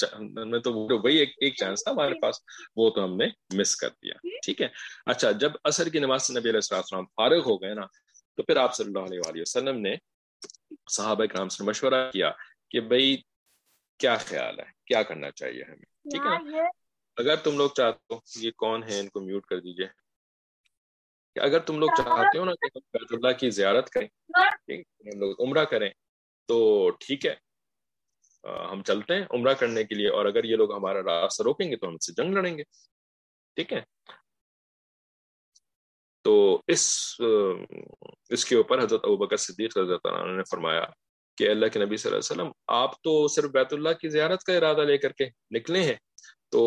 [0.61, 0.73] تو
[1.03, 2.37] وہی ایک ایک چانس تھا ہمارے پاس
[2.77, 4.15] وہ تو ہم نے مس کر دیا۔
[4.45, 4.69] ٹھیک ہے؟
[5.07, 7.87] اچھا جب اثر کی نماز سے نبی علیہ السلام فارغ ہو گئے نا
[8.35, 9.97] تو پھر آپ صلی اللہ علیہ وسلم نے
[10.91, 12.31] صحابہ کرام سے مشورہ کیا
[12.71, 13.17] کہ بھائی
[14.01, 16.67] کیا خیال ہے؟ کیا کرنا چاہیے ہمیں؟ ٹھیک ہے
[17.17, 19.87] اگر تم لوگ چاہتے ہو یہ کون ہے؟ ان کو میوٹ کر دیجیے۔
[21.35, 24.09] کہ اگر تم لوگ چاہتے ہو نا کہ ہم بیت اللہ کی زیارت کریں
[24.39, 25.91] ہم لوگ عمرہ کریں،
[26.49, 27.35] تو ٹھیک ہے۔
[28.73, 31.77] ہم چلتے ہیں عمرہ کرنے کے لیے اور اگر یہ لوگ ہمارا راستہ روکیں گے
[31.77, 32.63] تو ہم سے جنگ لڑیں گے۔
[33.57, 33.81] ٹھیک ہے۔
[36.23, 37.15] تو اس
[38.31, 40.85] اس کے اوپر حضرت ابوبکر صدیق رضی اللہ نے فرمایا
[41.39, 44.43] کہ اللہ کے نبی صلی اللہ علیہ وسلم، آپ تو صرف بیت اللہ کی زیارت
[44.43, 45.95] کا ارادہ لے کر کے نکلے ہیں
[46.55, 46.63] تو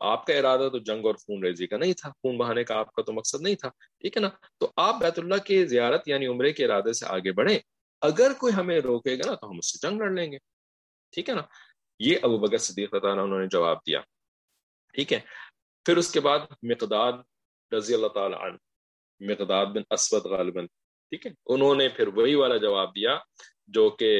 [0.00, 2.92] آپ کا ارادہ تو جنگ اور خون ریزی کا نہیں تھا، خون بہانے کا آپ
[2.92, 3.68] کا تو مقصد نہیں تھا،
[4.00, 4.28] ٹھیک ہے نا؟
[4.58, 7.58] تو آپ بیت اللہ کی زیارت یعنی عمرے کے ارادے سے آگے بڑھیں۔
[8.02, 10.38] اگر کوئی ہمیں روکے گا نا تو ہم اس سے جنگ لڑ لیں گے،
[11.14, 11.42] ٹھیک ہے نا؟
[12.00, 14.00] یہ ابو بکر صدیق عنہ انہوں نے جواب دیا،
[14.94, 15.20] ٹھیک ہے؟
[15.86, 17.12] پھر اس کے بعد مقداد
[17.72, 18.56] رضی اللہ تعالی عنہ،
[19.20, 20.66] مقداد بن اسود غالباً،
[21.12, 23.16] ٹھیک ہے؟ انہوں نے پھر وہی والا جواب دیا
[23.68, 24.10] جو کہ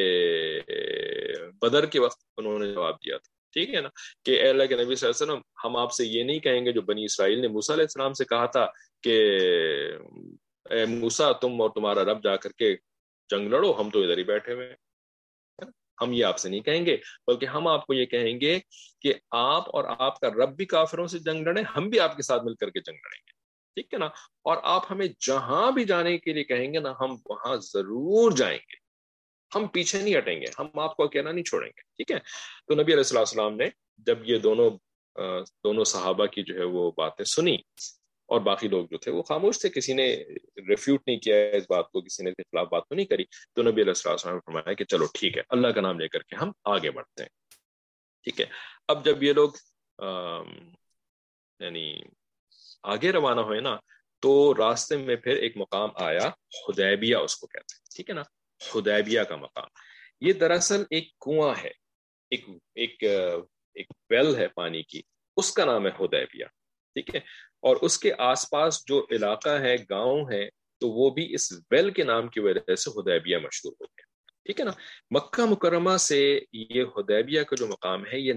[1.63, 3.89] بدر کے وقت انہوں نے جواب دیا تھا۔ ٹھیک ہے نا،
[4.25, 6.67] کہ اے اللہ کے نبی صلی اللہ علیہ وسلم، ہم آپ سے یہ نہیں کہیں
[6.67, 8.67] گے جو بنی اسرائیل نے موسیٰ علیہ السلام سے کہا تھا
[9.03, 9.37] کہ
[10.71, 12.77] اے موسیٰ، تم اور تمہارا رب جا کر کے
[13.31, 14.75] جنگ لڑو، ہم تو ادھر ہی بیٹھے ہوئے ہیں۔
[16.03, 16.97] ہم یہ آپ سے نہیں کہیں گے،
[17.27, 18.59] بلکہ ہم آپ کو یہ کہیں گے
[19.01, 22.23] کہ آپ اور آپ کا رب بھی کافروں سے جنگ لڑیں، ہم بھی آپ کے
[22.23, 23.33] ساتھ مل کر کے جنگ لڑیں گے۔
[23.75, 24.07] ٹھیک ہے نا؟
[24.43, 28.59] اور آپ ہمیں جہاں بھی جانے کے لیے کہیں گے نا، ہم وہاں ضرور جائیں
[28.59, 28.80] گے۔
[29.53, 32.19] ہم پیچھے نہیں ہٹیں گے، ہم آپ کو اکیلا نہیں چھوڑیں گے، ٹھیک ہے؟
[32.67, 33.69] تو نبی علیہ السلام السلام نے
[34.07, 34.71] جب یہ دونوں
[35.65, 37.57] دونوں صحابہ کی جو ہے وہ باتیں سنی
[38.29, 40.07] اور باقی لوگ جو تھے وہ خاموش تھے، کسی نے
[40.69, 43.25] ریفیوٹ نہیں کیا اس بات کو، کسی نے خلاف بات تو نہیں کری،
[43.55, 46.23] تو نبی علیہ السلام نے فرمایا کہ چلو ٹھیک ہے، اللہ کا نام لے کر
[46.23, 47.31] کے ہم آگے بڑھتے ہیں،
[48.27, 48.47] ٹھیک ہے؟
[48.89, 49.51] اب جب یہ لوگ
[51.61, 51.93] یعنی
[52.93, 53.77] آگے روانہ ہوئے نا،
[54.23, 56.29] تو راستے میں پھر ایک مقام آیا،
[56.59, 58.23] خدیبیہ اس کو کہتے ہیں، ٹھیک ہے نا؟
[58.61, 59.69] خدیبیہ کا مقام۔
[60.21, 61.71] یہ دراصل ایک کنواں ہے،
[62.31, 62.45] ایک
[62.75, 63.03] ایک
[63.77, 65.01] ایک ویل ہے پانی کی،
[65.37, 66.45] اس کا نام ہے خدیبیہ
[66.97, 67.21] ٹھیک ہے؟
[67.63, 70.49] اور اس کے آس پاس جو علاقہ ہے، گاؤں ہے،
[70.81, 74.05] تو وہ بھی اس ویل کے نام کی وجہ سے خدیبیہ مشہور ہو گیا،
[74.45, 74.71] ٹھیک ہے نا؟
[75.11, 78.33] مکہ مکرمہ سے یہ خدیبیہ کا جو مقام ہے، یہ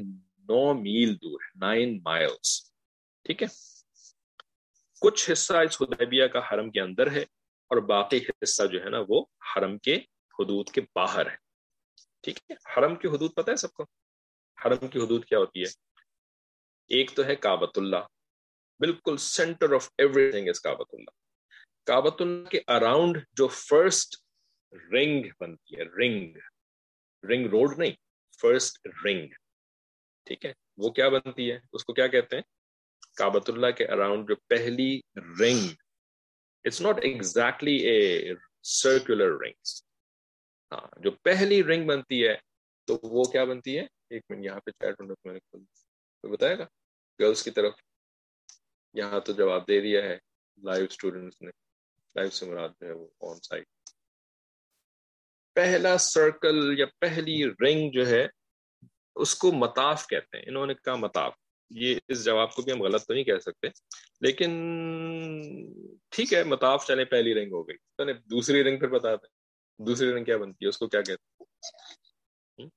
[0.49, 2.73] نو میل دور ہے، نائن مائلس
[3.25, 3.47] ٹھیک ہے؟
[5.01, 7.21] کچھ حصہ اس خدیبیہ کا حرم کے اندر ہے
[7.71, 9.99] اور باقی حصہ جو ہے نا، وہ حرم کے
[10.39, 11.35] حدود کے باہر ہے
[12.21, 13.83] ٹھیک ہے؟ حرم کی حدود پتہ ہے سب کو؟
[14.65, 15.69] حرم کی حدود کیا ہوتی ہے؟
[16.87, 18.05] ایک تو ہے کابت اللہ۔
[18.79, 21.09] بالکل centre of everything is کابت اللہ۔
[21.85, 24.15] کابت اللہ کے اراؤنڈ جو فرسٹ
[24.71, 26.37] رنگ بنتی ہے رنگ
[27.23, 27.91] رنگ روڈ نہیں
[28.41, 29.27] فرسٹ رنگ
[30.25, 32.43] ٹھیک ہے؟ وہ کیا بنتی ہے؟ اس کو کیا کہتے ہیں؟
[33.17, 35.73] کابت اللہ کے اراؤنڈ جو پہلی ring
[36.63, 38.29] it's not exactly a
[38.63, 39.83] circular rings
[40.73, 42.35] ہاں جو پہلی رنگ بنتی ہے،
[42.85, 46.65] تو وہ کیا بنتی ہے؟ ایک منٹ، یہاں پہ چیٹ میں نے بتایا گا؟
[47.19, 47.73] گرلس کی طرف۔
[48.93, 50.17] یہاں تو جواب دے دیا ہے
[50.63, 51.49] لائیو اسٹوڈینٹس نے۔
[52.15, 53.65] لائیو سے مراد جو ہے وہ آن سائٹ
[55.53, 58.27] پہلا سرکل یا پہلی رنگ جو ہے،
[59.15, 61.33] اس کو متاف کہتے ہیں۔ انہوں نے کہا متاف
[61.69, 63.67] یہ اس جواب کو بھی ہم غلط تو نہیں کہہ سکتے۔
[64.21, 64.51] لیکن
[66.09, 67.77] ٹھیک ہے متاف چلے پہلی رنگ ہو گئی۔
[68.29, 69.42] دوسری رنگ پھر بتاتے ہیں
[69.85, 71.43] دوسری رنگ کیا بنتی ہے اس کو کیا کہتے
[72.57, 72.69] ہیں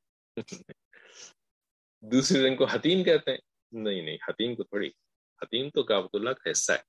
[2.03, 3.39] دوسری رنگ کو حتیم کہتے ہیں
[3.73, 4.89] نہیں نہیں حتیم کو تھوڑی
[5.43, 6.83] حتیم تو کابت اللہ کا حصہ ہے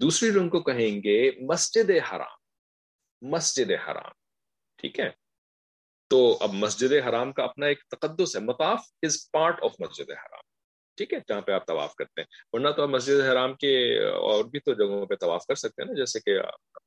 [0.00, 4.12] دوسری رنگ کو کہیں گے مسجد حرام مسجد حرام
[4.78, 5.10] ٹھیک ہے
[6.10, 10.42] تو اب مسجد حرام کا اپنا ایک تقدس ہے مطاف از پارٹ آف مسجد حرام
[10.98, 13.74] ٹھیک ہے جہاں پہ آپ طواف کرتے ہیں ورنہ تو آپ مسجد حرام کے
[14.08, 16.38] اور بھی تو جگہوں پہ طواف کر سکتے ہیں نا جیسے کہ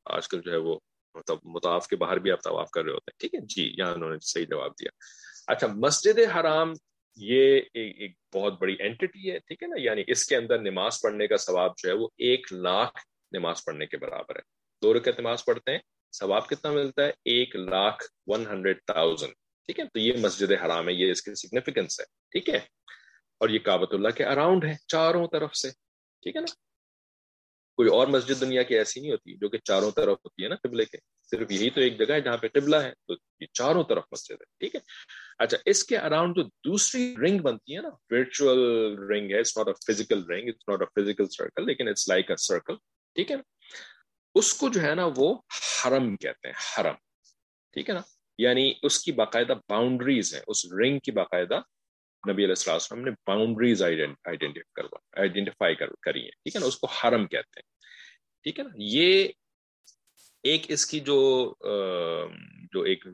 [0.05, 0.77] آج کل جو ہے وہ
[1.15, 3.93] مطلب مطاف کے باہر بھی آپ طواف کر رہے ہوتے ہیں۔ ٹھیک ہے؟ جی یہاں
[3.93, 4.89] انہوں نے صحیح جواب دیا۔
[5.47, 6.73] اچھا مسجد حرام
[7.15, 11.27] یہ ایک بہت بڑی اینٹی ہے، ٹھیک ہے نا؟ یعنی اس کے اندر نماز پڑھنے
[11.27, 12.99] کا ثواب جو ہے وہ ایک لاکھ
[13.31, 14.41] نماز پڑھنے کے برابر ہے۔
[14.81, 15.79] دو رکعت نماز پڑھتے ہیں،
[16.19, 19.33] ثواب کتنا ملتا ہے؟ ایک لاکھ ون ہنڈریڈ تھاؤزینڈ
[19.65, 22.59] ٹھیک ہے؟ تو یہ مسجد حرام ہے، یہ اس کی سگنیفیکینس ہے۔ ٹھیک ہے؟
[23.37, 25.69] اور یہ کابت اللہ کے اراؤنڈ ہے، چاروں طرف سے۔
[26.21, 26.72] ٹھیک ہے نا؟
[27.77, 30.55] کوئی اور مسجد دنیا کی ایسی نہیں ہوتی جو کہ چاروں طرف ہوتی ہے نا
[30.55, 30.97] قبلے کے۔
[31.29, 34.31] صرف یہی تو ایک جگہ ہے جہاں پہ قبلہ ہے، تو یہ چاروں طرف مسجد
[34.31, 34.79] ہے، ٹھیک ہے؟
[35.39, 39.67] اچھا اس کے اراؤنڈ جو دوسری رنگ بنتی ہے نا ورچوئل رنگ ہے it's not
[39.67, 42.75] a physical ring it's not a physical circle لیکن اٹس لائک اے سرکل
[43.15, 43.43] ٹھیک ہے؟ نا
[44.35, 45.35] اس کو جو ہے نا وہ
[45.85, 46.95] حرم کہتے ہیں، حرم،
[47.73, 48.01] ٹھیک ہے نا؟
[48.37, 51.59] یعنی اس کی باقاعدہ باؤنڈریز ہیں، اس رنگ کی باقاعدہ
[52.27, 57.59] نبی علیہ السلام نے باؤنڈریز آئیڈینٹیفائی کری ہیں، ٹھیک ہے نا؟ اس کو حرم کہتے
[57.59, 57.67] ہیں۔
[58.43, 59.27] ٹھیک ہے نا؟ یہ
[60.43, 61.17] ایک اس کی جو
[62.73, 63.05] جو ایک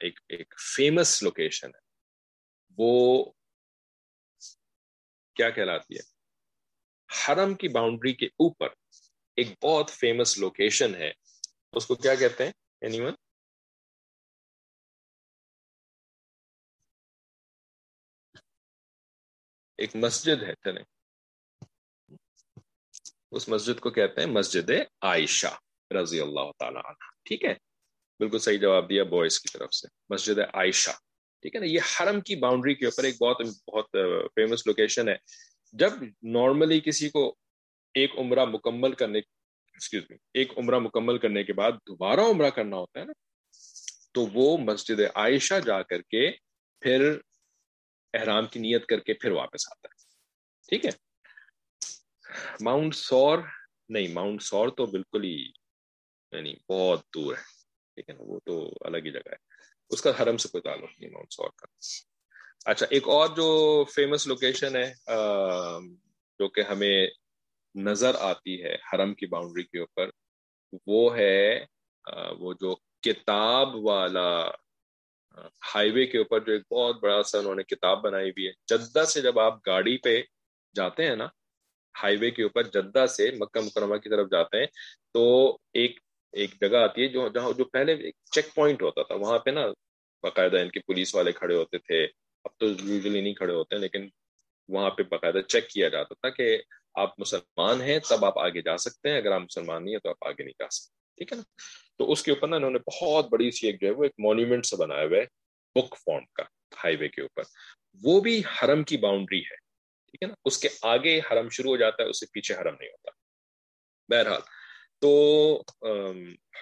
[0.00, 1.80] ایک ایک فیمس لوکیشن ہے،
[2.78, 3.24] وہ
[5.36, 6.02] کیا کہلاتی ہے؟
[7.08, 8.68] حرم کی باؤنڈری کے اوپر
[9.36, 11.10] ایک بہت فیمس لوکیشن ہے،
[11.72, 13.14] اس کو کیا کہتے ہیں؟ اینی ون
[19.80, 20.82] ایک مسجد ہے، چلیں۔
[23.32, 24.70] اس مسجد کو کہتے ہیں مسجد
[25.00, 25.54] عائشہ
[25.90, 27.54] رضی اللہ تعالی عنہ، ٹھیک ہے؟
[28.20, 30.90] بالکل صحیح جواب دیا بوائز کی طرف سے، مسجد عائشہ،
[31.42, 33.96] ٹھیک ہے نا؟ یہ حرم کی باؤنڈری کے اوپر ایک بہت بہت
[34.34, 35.16] فیمس لوکیشن ہے۔
[35.74, 36.02] جب
[36.32, 37.28] نارملی کسی کو
[37.94, 42.76] ایک عمرہ مکمل کرنے ایکسکیوز می ایک عمرہ مکمل کرنے کے بعد دوبارہ عمرہ کرنا
[42.76, 43.12] ہوتا ہے نا،
[44.14, 46.30] تو وہ مسجد عائشہ جا کر کے
[46.82, 47.18] پھر
[48.14, 49.94] احرام کی نیت کر کے پھر واپس آتا ہے۔
[50.68, 50.90] ٹھیک ہے؟
[52.60, 53.38] ماؤنٹ سور
[53.88, 55.50] نہیں، ماؤنٹ سور تو بالکل ہی
[56.32, 57.42] یعنی بہت دور ہے۔
[57.94, 59.36] ٹھیک ہے نا؟ وہ تو الگ ہی جگہ ہے۔
[59.90, 61.66] اس کا حرم سے کوئی تعلق نہیں ماؤنٹ سور کا۔
[62.70, 64.94] اچھا ایک اور جو فیمس لوکیشن ہے
[66.38, 67.06] جو کہ ہمیں
[67.74, 70.10] نظر آتی ہے حرم کی باؤنڈری کے اوپر،
[70.86, 71.64] وہ ہے
[72.38, 74.50] وہ جو کتاب والا
[75.74, 78.52] ہائی وے کے اوپر جو ایک بہت بڑا سا انہوں نے کتاب بنائی ہوئی ہے۔
[78.68, 80.22] جدہ سے جب آپ گاڑی پہ
[80.76, 81.26] جاتے ہیں نا،
[82.02, 84.66] ہائی وے کے اوپر جدہ سے مکہ مکرمہ کی طرف جاتے ہیں،
[85.12, 86.00] تو ایک
[86.32, 89.50] ایک جگہ آتی ہے جو، جہاں، جو پہلے ایک چیک پوائنٹ ہوتا تھا۔ وہاں پہ
[89.50, 89.66] نا
[90.22, 92.04] باقاعدہ ان کے پولیس والے کھڑے ہوتے تھے۔
[92.44, 94.08] اب تو یوزلی نہیں کھڑے ہوتے ہیں لیکن
[94.68, 96.58] وہاں پہ باقاعدہ چیک کیا جاتا تھا کہ
[96.94, 100.10] آپ مسلمان ہیں، تب آپ آگے جا سکتے ہیں۔ اگر آپ مسلمان نہیں ہیں تو
[100.10, 101.42] آپ آگے نہیں جا سکتے، ٹھیک ہے نا؟
[102.00, 104.12] تو اس کے اوپر نا انہوں نے بہت بڑی سی ایک جو ہے وہ ایک
[104.18, 105.24] مونیومنٹ سے بنایا ہوا ہے
[105.76, 106.42] بک فارم کا
[106.84, 107.42] ہائی وے کے اوپر۔
[108.02, 111.76] وہ بھی حرم کی باؤنڈری ہے، ٹھیک ہے نا؟ اس کے آگے حرم شروع ہو
[111.76, 113.10] جاتا ہے، اس سے پیچھے حرم نہیں ہوتا۔
[114.08, 114.40] بہرحال،
[115.02, 115.10] تو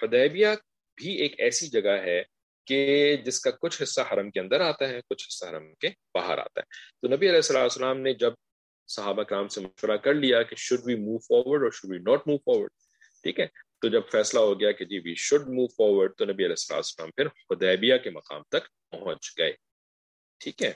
[0.01, 0.47] حدیبیہ
[0.97, 2.21] بھی ایک ایسی جگہ ہے
[2.67, 6.37] کہ جس کا کچھ حصہ حرم کے اندر آتا ہے، کچھ حصہ حرم کے باہر
[6.37, 6.65] آتا ہے۔
[7.01, 8.33] تو نبی علیہ السلام السلام نے جب
[8.89, 12.27] صحابہ کرام سے مشورہ کر لیا کہ شوڈ وی موو فارورڈ اور should we not
[12.27, 12.71] move forward
[13.23, 13.47] ٹھیک ہے؟
[13.79, 17.11] تو جب فیصلہ ہو گیا کہ جی وی شوڈ موو فارورڈ تو نبی علیہ السلام
[17.11, 19.53] پھر حدیبیہ کے مقام تک پہنچ گئے۔
[20.37, 20.73] ٹھیک ہے؟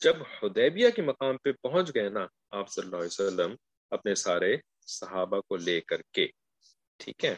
[0.00, 3.54] جب حدیبیہ کے مقام پہ پہنچ گئے نا، آپ صلی اللہ علیہ وسلم
[3.90, 4.56] اپنے سارے
[4.86, 6.28] صحابہ کو لے کر کے۔
[6.96, 7.34] ٹھیک ہے؟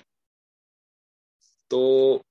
[1.68, 2.22] تو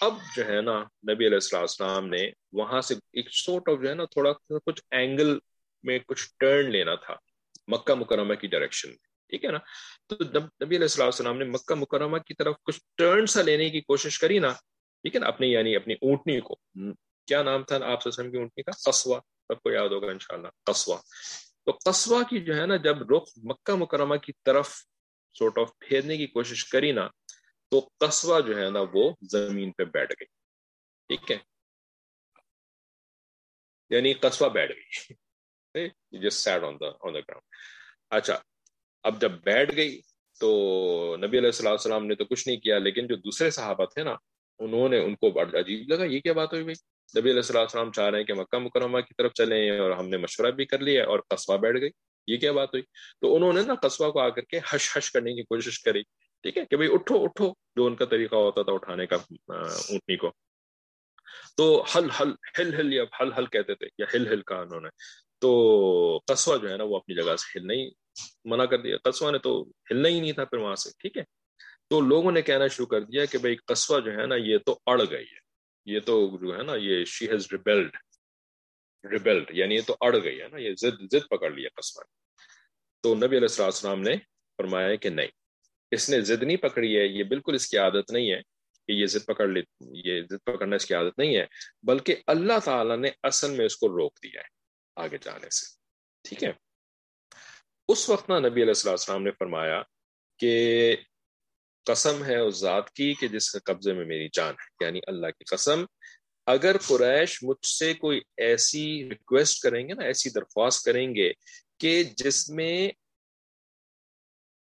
[0.00, 3.94] اب جو ہے نا، نبی علیہ السلام نے وہاں سے ایک سورٹ آف جو ہے
[3.94, 4.32] نا، تھوڑا
[4.66, 5.38] کچھ اینگل
[5.82, 7.14] میں کچھ ٹرن لینا تھا،
[7.68, 9.58] مکہ مکرمہ کی ڈائریکشن میں۔ ٹھیک ہے نا؟
[10.06, 10.24] تو
[10.64, 14.18] نبی علیہ السلام السلام نے مکہ مکرمہ کی طرف کچھ ٹرن سا لینے کی کوشش
[14.18, 14.52] کری نا
[15.04, 16.54] ٹھیک ہے نا؟ اپنی یعنی اپنی اونٹنی کو۔
[17.26, 20.98] کیا نام تھا آپ وسلم کی اونٹنی کا؟ قصوہ۔ سب کو یاد ہوگا انشاءاللہ قصوہ۔
[21.64, 24.68] تو قصوہ کی جو ہے نا جب رخ مکہ مکرمہ کی طرف
[25.38, 27.08] سورٹ آف پھیرنے کی کوشش کری نا
[27.68, 30.26] تو قصوہ جو ہے نا وہ زمین پہ بیٹھ گئی۔
[31.08, 31.36] ٹھیک ہے؟
[33.90, 35.14] یعنی قصوہ بیٹھ گئی۔
[36.10, 37.54] جس sad on the on the ground
[38.10, 38.38] اچھا
[39.04, 40.00] اب جب بیٹھ گئی
[40.40, 40.48] تو
[41.18, 44.14] نبی علیہ السلام السلام نے تو کچھ نہیں کیا، لیکن جو دوسرے صحابہ تھے نا،
[44.58, 47.62] انہوں نے ان کو بڑا عجیب لگا، یہ کیا بات ہوئی بھائی؟ نبی علیہ السلام
[47.62, 50.64] السلام چاہ رہے ہیں کہ مکہ مکرمہ کی طرف چلیں اور ہم نے مشورہ بھی
[50.64, 51.90] کر لیا اور قصبہ بیٹھ گئی۔
[52.26, 52.82] یہ کیا بات ہوئی؟
[53.20, 56.02] تو انہوں نے نا قصبہ کو آ کر کے ہش ہش کرنے کی کوشش کری۔
[56.42, 59.16] ٹھیک ہے کہ بھائی اٹھو اٹھو، جو ان کا طریقہ ہوتا تھا اٹھانے کا
[59.48, 60.30] اونٹنی کو۔
[61.56, 64.80] تو ہل ہل ہل ہل یا ہل ہل کہتے تھے، یا ہل ہل کہا انہوں
[64.80, 64.88] نے۔
[65.38, 67.90] تو قصبہ جو ہے نا وہ اپنی جگہ سے ہل نہیں
[68.44, 69.60] منع کر دیا قصوہ نے تو
[69.90, 71.22] ہلنا ہی نہیں تھا پھر وہاں سے، ٹھیک ہے؟
[71.90, 74.78] تو لوگوں نے کہنا شروع کر دیا کہ بھائی قصوہ جو ہے نا یہ تو
[74.86, 75.40] اڑ گئی ہے،
[75.86, 77.96] یہ تو جو ہے نا یہ شی ہیز ریبیلڈ
[79.04, 82.12] ریبیلڈ یعنی یہ تو اڑ گئی ہے نا، یہ زد زد پکڑ لیا قصبہ نے۔
[83.04, 84.16] تو نبی علیہ السلام نے
[84.58, 85.28] فرمایا کہ نہیں،
[85.92, 88.40] اس نے ضد نہیں پکڑی ہے، یہ بالکل اس کی عادت نہیں ہے
[88.88, 89.60] کہ یہ ضد پکڑ لی
[90.04, 91.44] یہ ضد پکڑنا اس کی عادت نہیں ہے،
[91.82, 94.48] بلکہ اللہ تعالیٰ نے اصل میں اس کو روک دیا ہے
[94.96, 95.66] آگے جانے سے،
[96.24, 96.52] ٹھیک ہے؟
[97.88, 99.82] اس وقت نا نبی علیہ السلام نے فرمایا
[100.38, 100.96] کہ
[101.86, 105.26] قسم ہے اس ذات کی کہ جس کے قبضے میں میری جان ہے یعنی اللہ
[105.26, 105.84] کی قسم۔
[106.46, 111.32] اگر قریش مجھ سے کوئی ایسی ریکویسٹ کریں گے نا، ایسی درخواست کریں گے
[111.78, 112.90] کہ جس میں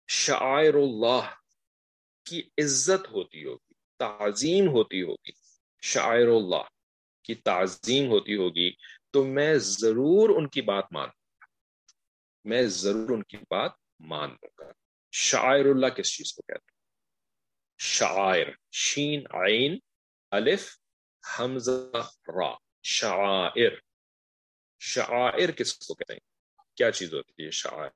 [0.07, 1.29] شاعر اللہ
[2.25, 5.31] کی عزت ہوتی ہوگی، تعظیم ہوتی ہوگی
[5.81, 6.67] شاعر اللہ
[7.23, 8.71] کی تعظیم ہوتی ہوگی،
[9.11, 11.09] تو میں ضرور ان کی بات مان
[12.43, 14.71] میں ضرور ان کی بات مان لوں گا۔
[15.11, 16.81] شاعر اللہ کس چیز کو کہتے ہیں؟
[17.77, 19.79] شاعر، شین، عین،
[20.31, 20.77] الف،
[21.39, 23.71] حمزہ، را۔ شاعر
[24.79, 26.19] شاعر کس کو کہتے ہیں؟
[26.75, 27.89] کیا چیز ہوتی ہے شاعر؟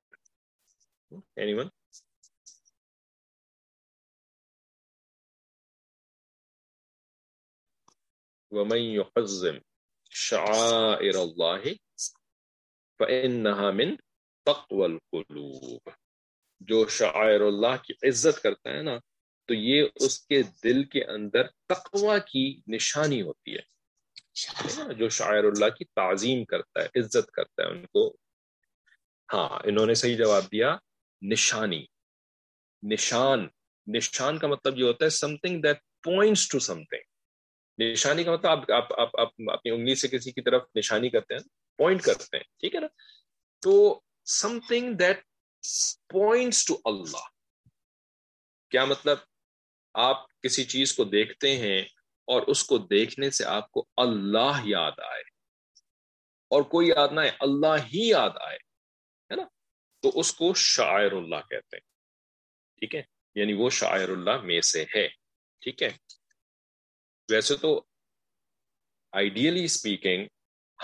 [1.36, 1.68] اینی ون
[8.52, 9.58] ومن يحزم
[10.10, 11.64] شعائر الله
[13.00, 13.96] فإنها من
[14.46, 15.90] تقوى القلوب
[16.60, 18.98] جو شعائر اللہ کی عزت کرتا ہے نا،
[19.48, 23.76] تو یہ اس کے دل کے اندر تقوی کی نشانی ہوتی ہے۔
[24.94, 28.18] جو شاعر اللہ کی تعظیم کرتا ہے، عزت کرتا ہے ان کو۔
[29.34, 30.78] ہاں انہوں نے صحیح جواب دیا،
[31.22, 31.86] نشانی۔
[32.92, 33.48] نشان
[33.88, 37.02] نشان کا مطلب یہ ہوتا ہے something that points to something
[37.92, 41.42] نشانی کا مطلب آپ آپ آپ اپنی انگلی سے کسی کی طرف نشانی کرتے ہیں
[41.78, 42.88] پوائنٹ کرتے ہیں، ٹھیک ہے نا؟
[43.62, 44.02] تو
[44.60, 45.24] something that
[46.10, 47.26] points to Allah
[48.70, 49.18] کیا مطلب؟
[49.94, 51.82] آپ کسی چیز کو دیکھتے ہیں
[52.28, 55.22] اور اس کو دیکھنے سے آپ کو اللہ یاد آئے.
[56.48, 58.58] اور کوئی یاد نہ آئے، اللہ ہی یاد آئے،
[59.32, 59.44] ہے نا؟
[60.00, 61.88] تو اس کو شاعر اللہ کہتے ہیں.
[62.80, 63.02] ٹھیک ہے؟
[63.36, 65.08] یعنی وہ شاعر اللہ میں سے ہے.
[65.60, 65.90] ٹھیک ہے؟
[67.32, 67.86] ویسے تو
[69.12, 70.28] آئیڈیلی اسپیکنگ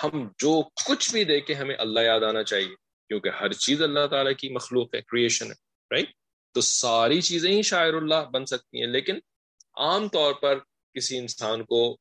[0.04, 2.81] ہم جو کچھ بھی دیکھیں، ہمیں اللہ یاد آنا چاہیے.
[3.12, 5.54] کیونکہ ہر چیز اللہ تعالیٰ کی مخلوق ہے کریشن ہے
[5.92, 6.10] رائٹ
[6.54, 9.20] تو ساری چیزیں ہی شاعر اللہ بن سکتی ہیں، لیکن
[9.78, 10.60] عام طور پر
[10.96, 11.98] کسی انسان کو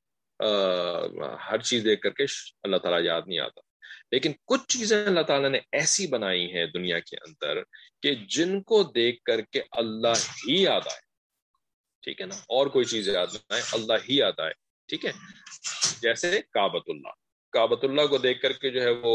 [1.50, 2.22] ہر چیز دیکھ کر کے
[2.62, 3.60] اللہ تعالیٰ یاد نہیں آتا۔
[4.12, 7.62] لیکن کچھ چیزیں اللہ تعالیٰ نے ایسی بنائی ہیں دنیا کے اندر
[8.02, 10.14] کہ جن کو دیکھ کر کے اللہ
[10.48, 11.00] ہی یاد آئے۔
[12.02, 14.52] ٹھیک ہے نا؟ اور کوئی چیز یاد نہ آئے، اللہ ہی یاد آئے۔
[14.88, 15.12] ٹھیک ہے؟
[16.00, 17.19] جیسے کابت اللہ۔
[17.52, 19.14] کابت اللہ کو دیکھ کر کے جو ہے وہ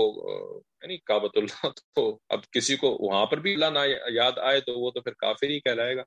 [0.81, 3.79] یعنی کابت اللہ تو اب کسی کو وہاں پر بھی اللہ نہ
[4.13, 6.01] یاد آئے تو وہ تو پھر کافر ہی کہلائے گا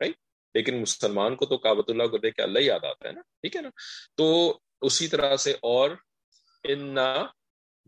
[0.00, 0.16] رائٹ
[0.54, 3.56] لیکن مسلمان کو تو کابت اللہ کو دیکھ کے اللہ یاد آتا ہے نا، ٹھیک
[3.56, 3.70] ہے نا؟
[4.16, 5.90] تو اسی طرح سے اور
[6.64, 6.98] ان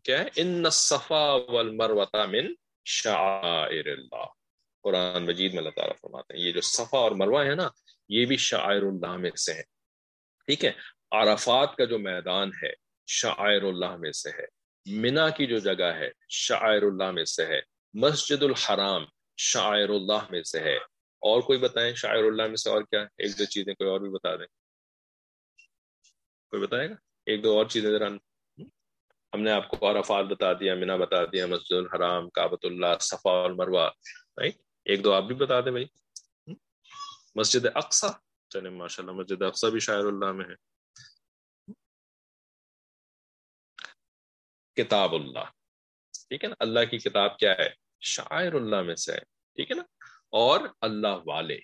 [0.05, 2.53] کیا ہے، ان صفا والمروہ من
[2.85, 4.25] شعائر اللہ۔
[4.85, 7.69] قرآن مجید میں اللہ تعالیٰ فرماتے ہیں، یہ جو صفا اور مروہ ہے نا،
[8.09, 9.63] یہ بھی شاعر اللہ میں سے ہے
[10.49, 10.73] ٹھیک ہے،
[11.11, 14.65] عرفات کا جو میدان ہے شاعر اللہ میں سے ہے۔
[14.97, 17.61] منا کی جو جگہ ہے شاعر اللہ میں سے ہے۔
[17.95, 19.05] مسجد الحرام
[19.37, 20.77] شاعر اللہ میں سے ہے۔
[21.21, 24.11] اور کوئی بتائیں شاعر اللہ میں سے اور کیا؟ ایک دو چیزیں کوئی اور بھی
[24.11, 24.47] بتا دیں۔
[26.51, 26.95] کوئی بتائے گا؟
[27.27, 28.09] ایک دو اور چیزیں ذرا۔
[29.35, 33.45] ہم نے آپ کو عرفات بتا دیا، منا بتا دیا مسجد الحرام کابت اللہ صفا
[33.45, 33.91] المروا
[34.85, 35.85] ایک دو آپ بھی بتا دیں بھائی۔
[37.35, 38.07] مسجد اقسا
[38.49, 40.74] چلے ماشاء اللہ مسجد اقسا بھی شاعر اللہ میں ہے۔
[44.77, 45.45] کتاب اللہ۔
[46.29, 47.69] ٹھیک ہے نا؟ اللہ کی کتاب کیا ہے؟
[48.01, 49.19] شاعر اللہ میں سے۔ ہے
[49.55, 49.83] ٹھیک ہے نا؟
[50.31, 51.59] اور اللہ والے۔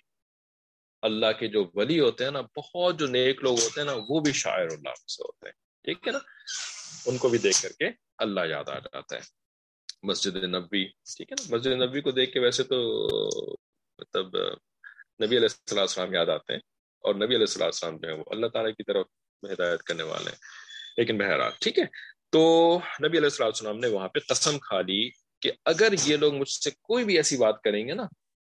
[1.01, 4.19] اللہ کے جو ولی ہوتے ہیں نا، بہت جو نیک لوگ ہوتے ہیں نا، وہ
[4.19, 5.53] بھی شاعر اللہ میں سے ہوتے ہیں۔
[5.83, 6.19] ٹھیک ہے نا؟
[7.05, 9.21] ان کو بھی دیکھ کر کے اللہ یاد آ جاتا ہے۔
[10.03, 13.07] مسجد نبی ٹھیک ہے نا؟ مسجد نبی کو دیکھ کے ویسے تو
[13.97, 14.25] مطلب
[15.25, 16.59] نبی علیہ السلام یاد آتے ہیں۔
[16.99, 19.05] اور نبی علیہ السلام جو ہے وہ اللہ تعالیٰ کی طرف
[19.43, 20.37] ہدایت کرنے والے ہیں۔
[20.97, 21.83] لیکن بہرحال، ٹھیک ہے؟
[22.31, 25.09] تو نبی علیہ السلام نے وہاں پہ قسم کھا لی
[25.39, 28.03] کہ اگر یہ لوگ مجھ سے کوئی بھی ایسی بات کریں گے نا،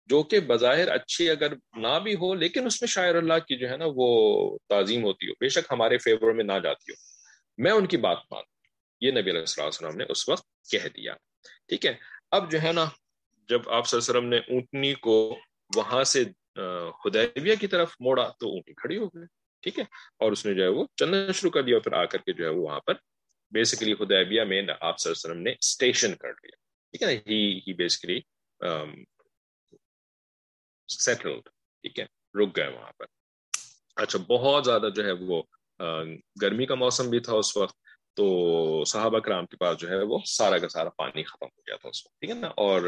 [0.06, 3.70] جو کہ بظاہر اچھی اگر نہ بھی ہو، لیکن اس میں شاعر اللہ کی جو
[3.70, 6.94] ہے نا، وہ تعظیم ہوتی ہو۔ بے شک ہمارے فیور میں نہ جاتی ہو۔
[7.58, 8.42] میں ان کی بات مان
[9.00, 11.14] یہ نبی علیہ السلام نے اس وقت کہہ دیا۔
[11.68, 11.94] ٹھیک ہے؟
[12.30, 12.84] اب جو ہے نا،
[13.48, 15.38] جب آپ صلی اللہ علیہ وسلم نے اونٹنی کو
[15.76, 16.24] وہاں سے
[17.04, 19.24] خدیبیہ کی طرف موڑا تو اونٹی کھڑی ہو گئی۔
[19.60, 19.84] ٹھیک ہے؟
[20.18, 22.44] اور اس نے جو ہے وہ چلنا شروع کر دیا پھر آ کر کے جو
[22.44, 22.94] ہے وہ وہاں پر
[23.52, 26.56] بیسیکلی خدیبیہ میں آپ صلی اللہ علیہ وسلم نے اسٹیشن کر لیا
[26.94, 27.20] ٹھیک ہے نا؟
[27.66, 28.20] ہی بیسکلی
[30.88, 31.48] سیٹلڈ
[31.84, 32.04] ٹھیک ہے؟
[32.40, 33.06] رک گئے وہاں پر۔
[34.02, 35.42] اچھا بہت زیادہ جو ہے وہ
[36.42, 37.76] گرمی کا موسم بھی تھا اس وقت،
[38.16, 38.24] تو
[38.86, 41.88] صحابہ کرام کے پاس جو ہے وہ سارا کا سارا پانی ختم ہو گیا تھا
[41.88, 42.80] اس وقت، ٹھیک ہے نا؟ اور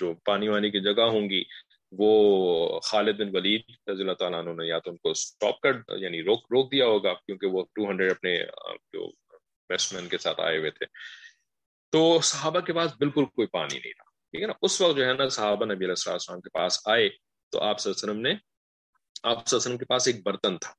[0.00, 1.42] جو پانی وانی کی جگہ ہوں گی،
[1.92, 5.76] وہ خالد بن ولید رضی اللہ تعالیٰ عنہ نے یا تو ان کو اسٹاپ کر
[6.02, 8.36] یعنی روک روک دیا ہوگا، کیونکہ وہ ٹو ہنڈریڈ اپنے
[8.92, 9.10] جو
[9.70, 10.86] بیسٹ مین کے ساتھ آئے ہوئے تھے۔
[11.92, 15.06] تو صحابہ کے پاس بالکل کوئی پانی نہیں تھا، ٹھیک ہے نا؟ اس وقت جو
[15.06, 17.08] ہے نا صحابہ نبی علیہ السلام کے پاس آئے
[17.52, 18.38] تو آپ صلی اللہ علیہ وسلم نے، آپ
[19.20, 20.72] صلی اللہ علیہ وسلم کے پاس ایک برتن تھا،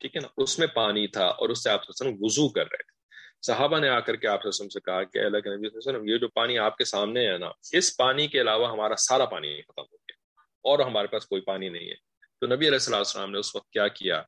[0.00, 2.24] ٹھیک ہے نا؟ اس میں پانی تھا اور اس سے آپ صلی اللہ علیہ وسلم
[2.24, 2.98] وضو کر رہے تھے۔
[3.46, 5.48] صحابہ نے آ کر کے آپ صلی اللہ علیہ وسلم سے کہا کہ اللہ کے
[5.50, 8.26] نبی صلی اللہ علیہ وسلم، یہ جو پانی آپ کے سامنے ہے نا، اس پانی
[8.28, 10.16] کے علاوہ ہمارا سارا پانی ختم ہو گیا
[10.64, 11.94] اور ہمارے پاس کوئی پانی نہیں ہے۔
[12.40, 14.22] تو نبی علیہ السلام نے اس وقت کیا کیا؟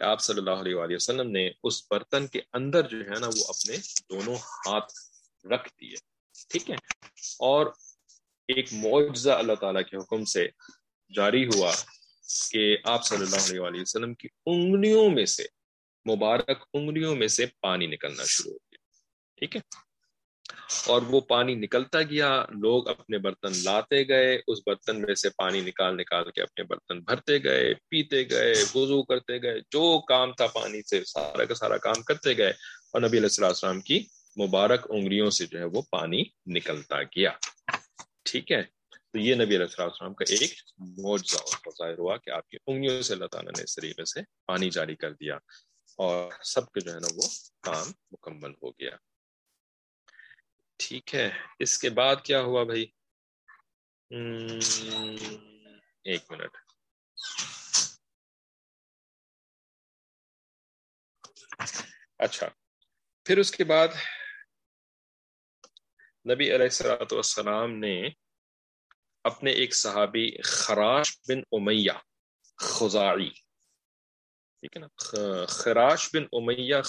[0.00, 3.26] کہ آپ صلی اللہ علیہ وآلہ وسلم نے اس برتن کے اندر جو ہے نا
[3.26, 3.76] وہ اپنے
[4.10, 4.92] دونوں ہاتھ
[5.44, 5.96] رکھ دیے،
[6.50, 6.76] ٹھیک ہے؟
[7.40, 7.66] اور
[8.48, 10.46] ایک معجزہ اللہ تعالیٰ کے حکم سے
[11.12, 11.72] جاری ہوا
[12.50, 15.44] کہ آپ صلی اللہ علیہ وآلہ وسلم کی انگلیوں میں سے،
[16.06, 18.78] مبارک انگلیوں میں سے پانی نکلنا شروع ہو گیا،
[19.38, 19.60] ٹھیک ہے؟
[20.86, 25.60] اور وہ پانی نکلتا گیا، لوگ اپنے برتن لاتے گئے، اس برتن میں سے پانی
[25.60, 30.46] نکال نکال کے اپنے برتن بھرتے گئے، پیتے گئے، وضو کرتے گئے، جو کام تھا
[30.46, 34.04] پانی سے، سارا کا سارا کام کرتے گئے اور نبی علیہ السلام کی
[34.40, 37.30] مبارک انگلیوں سے جو ہے وہ پانی نکلتا گیا۔
[38.22, 42.48] ٹھیک ہے؟ تو یہ نبی علیہ السلام کا ایک معجزہ اور ظاہر ہوا کہ آپ
[42.48, 45.34] کی انگلیوں سے اللہ تعالیٰ نے اس طریقے سے پانی جاری کر دیا
[45.96, 47.28] اور سب کے جو ہے نا وہ
[47.60, 48.90] کام مکمل ہو گیا۔
[50.80, 51.28] ٹھیک ہے۔
[51.58, 52.86] اس کے بعد کیا ہوا بھائی؟
[56.04, 56.56] ایک منٹ۔
[62.18, 62.48] اچھا
[63.26, 63.88] پھر اس کے بعد
[66.26, 68.08] نبی علیہ السلاۃ والسلام نے
[69.24, 71.92] اپنے ایک صحابی خراش بن امیہ
[72.58, 73.30] خزائی
[74.62, 74.88] ٹھیک ہے نا؟
[75.46, 76.82] خراش بن امیہ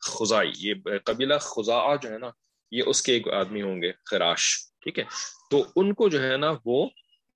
[0.00, 0.74] خزائی یہ
[1.04, 2.30] قبیلہ خزا جو ہے نا
[2.72, 4.46] یہ اس کے ایک آدمی ہوں گے خراش
[4.82, 5.04] ٹھیک ہے
[5.50, 6.78] تو ان کو جو ہے نا وہ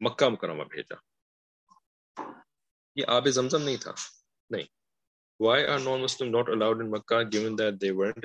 [0.00, 0.96] مکہ مکرمہ بھیجا
[2.96, 3.92] یہ آب زمزم نہیں تھا
[4.50, 4.66] نہیں
[5.40, 8.24] why are non Muslim not allowed in Mecca given that they weren't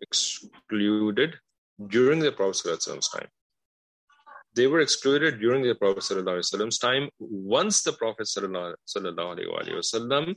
[0.00, 1.36] excluded
[1.78, 3.30] during the prophet صلی اللہ علیہ وسلم's time
[4.56, 7.04] they were excluded during the prophet صلی اللہ علیہ وسلم's time
[7.54, 10.32] once the prophet صلی اللہ, صلی اللہ علیہ وسلم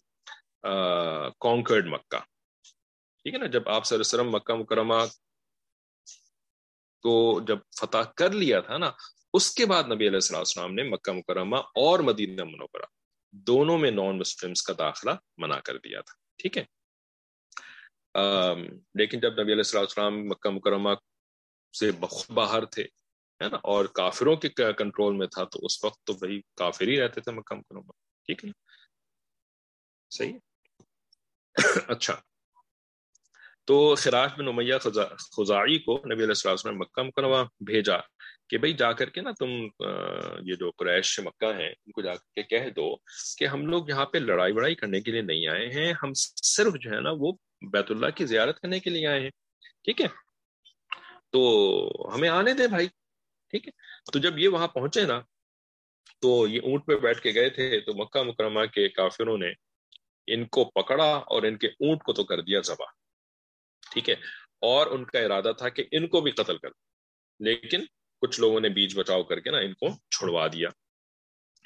[1.46, 2.20] conquered مکہ
[3.26, 5.00] ٹھیک ہے نا جب آپ صلی اللہ علیہ وسلم مکہ مکرمہ
[7.08, 7.16] کو
[7.48, 8.92] جب فتح کر لیا تھا نا،
[9.34, 12.86] اس کے بعد نبی علیہ السلام نے مکہ مکرمہ اور مدینہ منورہ
[13.48, 16.64] دونوں میں نان مسلمس کا داخلہ منع کر دیا تھا، ٹھیک ہے؟
[18.96, 20.94] لیکن جب نبی علیہ السلام مکہ مکرمہ
[21.74, 21.92] سے
[22.34, 22.84] باہر تھے،
[23.42, 27.00] ہے نا، اور کافروں کے کنٹرول میں تھا، تو اس وقت تو بھائی کافر ہی
[27.00, 27.92] رہتے تھے مکہ مکرمہ،
[28.28, 28.50] ٹھیک ہے؟
[30.12, 30.38] صحیح
[31.88, 32.16] اچھا
[33.68, 37.98] تو خراش بن امیہ خزائی کو نبی علیہ السلام نے مکہ مکرمہ بھیجا
[38.50, 39.50] کہ بھائی جا کر کے نا تم
[40.48, 42.88] یہ جو قریش مکہ ہیں، ان کو جا کر کے کہہ دو
[43.38, 46.74] کہ ہم لوگ یہاں پہ لڑائی وڑائی کرنے کے لیے نہیں آئے ہیں، ہم صرف
[46.74, 47.32] جو ہے نا وہ
[47.72, 49.30] بیت اللہ کی زیارت کرنے کے لیے آئے ہیں،
[49.84, 50.08] ٹھیک ہے؟
[51.32, 51.42] تو
[52.16, 52.88] ہمیں آنے دے بھائی،
[53.54, 53.72] ٹھیک ہے؟
[54.14, 55.20] تو جب یہ وہاں پہنچے نا،
[56.22, 59.52] تو یہ اونٹ پہ بیٹھ کے گئے تھے، تو مکہ مکرمہ کے کافروں نے
[60.28, 62.86] ان کو پکڑا اور ان کے اونٹ کو تو کر دیا ذبح۔
[63.84, 64.16] ٹھیک ہے،
[64.62, 66.70] اور ان کا ارادہ تھا کہ ان کو بھی قتل کر
[67.40, 67.86] لیکن
[68.22, 70.70] کچھ لوگوں نے بیچ بچاؤ کر کے نا ان کو چھڑوا دیا۔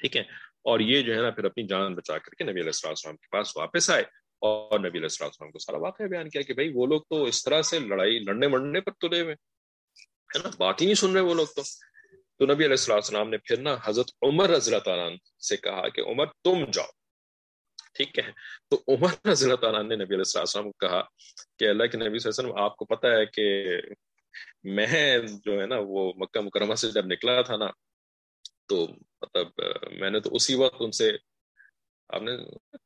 [0.00, 0.22] ٹھیک ہے،
[0.64, 3.28] اور یہ جو ہے نا پھر اپنی جان بچا کر کے نبی علیہ السلام کے
[3.32, 4.02] پاس واپس آئے۔
[4.42, 7.42] اور نبی علیہ السلام کو سارا واقعہ بیان کیا کہ بھائی وہ لوگ تو اس
[7.44, 9.34] طرح سے لڑائی، لڑنے مرنے پر تلے ہوئے۔
[10.30, 11.62] ہے نا، بات ہی نہیں سن رہے وہ لوگ تو۔
[12.38, 15.08] تو نبی علیہ السلام نے پھر نا حضرت عمر رضی اللہ تعالیٰ
[15.48, 16.90] سے کہا کہ عمر تم جاؤ۔
[17.92, 18.32] ٹھیک ہے۔
[18.70, 21.02] تو عمر رضی اللہ تعالیٰ نے نبی علیہ السلام کو کہا
[21.58, 23.64] کہ اللہ کے نبی صلی اللہ علیہ وسلم، آپ کو پتا ہے کہ
[24.64, 27.66] میں جو ہے نا، وہ مکہ مکرمہ سے جب نکلا تھا نا،
[28.66, 28.86] تو
[29.22, 29.46] مطلب
[29.92, 31.10] میں نے تو اسی وقت ان سے،
[32.08, 32.32] آپ نے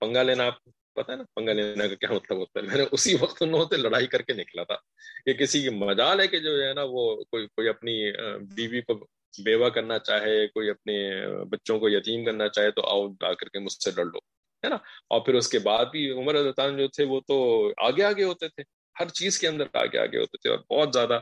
[0.00, 2.84] پنگا لینا، آپ پتا ہے نا، پنگا لینا کا کیا مطلب ہوتا ہے؟ میں نے
[2.92, 4.76] اسی وقت ان سے لڑائی کر کے نکلا تھا۔
[5.24, 8.12] کہ کسی کی مجال ہے کہ جو ہے نا، وہ کوئی کوئی اپنی
[8.54, 9.06] بیوی کو
[9.44, 13.58] بیوہ کرنا چاہے، کوئی اپنے بچوں کو یتیم کرنا چاہے، تو آؤ آ کر کے
[13.58, 14.18] مجھ سے لڑ لو۔
[14.64, 14.76] ہے نا؟
[15.08, 18.48] اور پھر اس کے بعد بھی عمر اللہ جو تھے وہ تو آگے آگے ہوتے
[18.48, 18.62] تھے،
[19.00, 21.18] ہر چیز کے اندر آگے آگے ہوتے تھے اور بہت زیادہ۔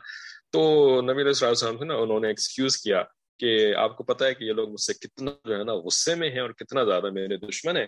[0.51, 0.61] تو
[1.03, 3.03] نبی علیہ السلام سے نا، انہوں نے ایکسکیوز کیا
[3.39, 6.14] کہ آپ کو پتا ہے کہ یہ لوگ مجھ سے کتنا جو ہے نا غصے
[6.14, 7.85] میں ہیں اور کتنا زیادہ میرے دشمن ہے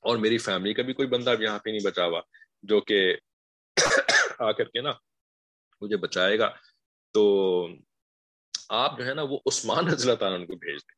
[0.00, 2.20] اور میری فیملی کا بھی کوئی بندہ یہاں پہ نہیں بچا ہوا،
[2.62, 3.16] جو کہ
[4.38, 4.90] آ کر کے نا
[5.80, 6.50] مجھے بچائے گا۔
[7.12, 7.68] تو
[8.68, 10.97] آپ جو ہے نا وہ عثمان رضی اللہ تعالیٰ کو بھیج دیں۔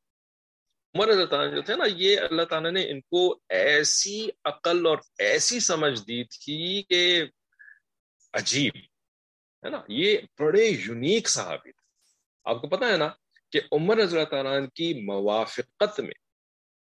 [0.95, 4.87] عمر رضی اللہ تعالیٰ جو تھے نا، یہ اللہ تعالیٰ نے ان کو ایسی عقل
[4.87, 7.25] اور ایسی سمجھ دی تھی کہ
[8.33, 8.77] عجیب،
[9.65, 11.89] ہے نا؟ یہ بڑے یونیک صحابی تھے۔
[12.45, 13.09] آپ کو پتا ہے نا
[13.53, 16.15] کہ عمر رضی اللہ تعالیٰ کی موافقت میں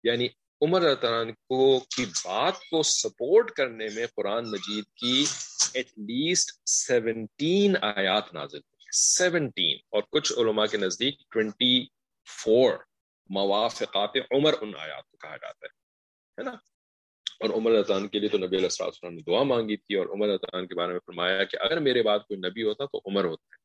[0.04, 0.28] یعنی
[0.62, 5.26] عمر رضی اللہ تعالیٰ کو کی بات کو سپورٹ کرنے میں قرآن مجید کی
[5.74, 11.86] ایٹ لیسٹ سیونٹین آیات نازل ہوئی۔ سیونٹین اور کچھ علماء کے نزدیک ٹوینٹی
[12.26, 12.74] فور
[13.32, 16.52] موافقات عمر ان آیات کو کہا جاتا ہے نا؟
[17.40, 20.30] اور عمر اللہ کے لیے تو نبی علیہ السلام نے دعا مانگی تھی اور عمر
[20.30, 23.56] اللہ کے بارے میں فرمایا کہ اگر میرے بعد کوئی نبی ہوتا تو عمر ہوتا
[23.56, 23.60] ہے،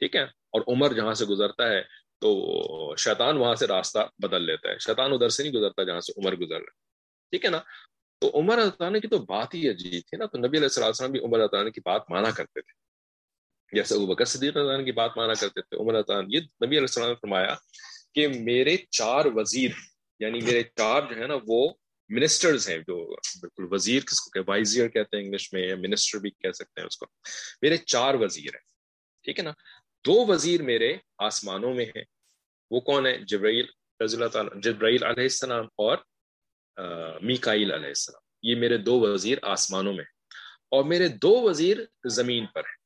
[0.00, 1.82] ٹھیک ہے؟ اور عمر جہاں سے گزرتا ہے
[2.22, 6.12] تو شیطان وہاں سے راستہ بدل لیتا ہے، شیطان ادھر سے نہیں گزرتا جہاں سے
[6.16, 6.78] عمر گزر رہا ہے،
[7.32, 7.60] ٹھیک ہے نا؟
[8.22, 11.20] تو عمر اللہ کی تو بات ہی عجیب تھی نا، تو نبی علیہ السلام بھی
[11.20, 12.78] عمر اللہ کی بات مانا کرتے تھے۔
[13.72, 16.88] جیسے ابو بکر صدیق اللہ کی بات مانا کرتے تھے، عمر اللہ یہ نبی علیہ
[16.90, 17.54] السلام نے فرمایا
[18.14, 19.70] کہ میرے چار وزیر
[20.18, 21.68] یعنی میرے چار جو ہے نا وہ
[22.08, 26.18] منسٹرز ہیں جو بالکل وزیر کس کو کہ وائزیر کہتے ہیں انگلش میں یا منسٹر
[26.18, 27.06] بھی کہہ سکتے ہیں اس کو۔
[27.62, 28.60] میرے چار وزیر ہیں،
[29.22, 29.50] ٹھیک ہے نا؟
[30.06, 32.04] دو وزیر میرے آسمانوں میں ہیں،
[32.70, 33.66] وہ کون ہے جبرائیل
[34.04, 35.98] رضی اللہ تعالیٰ، جبرائیل علیہ السلام اور
[37.22, 40.20] میکائیل علیہ السلام۔ یہ میرے دو وزیر آسمانوں میں ہیں۔
[40.70, 42.80] اور میرے دو وزیر زمین پر ہیں،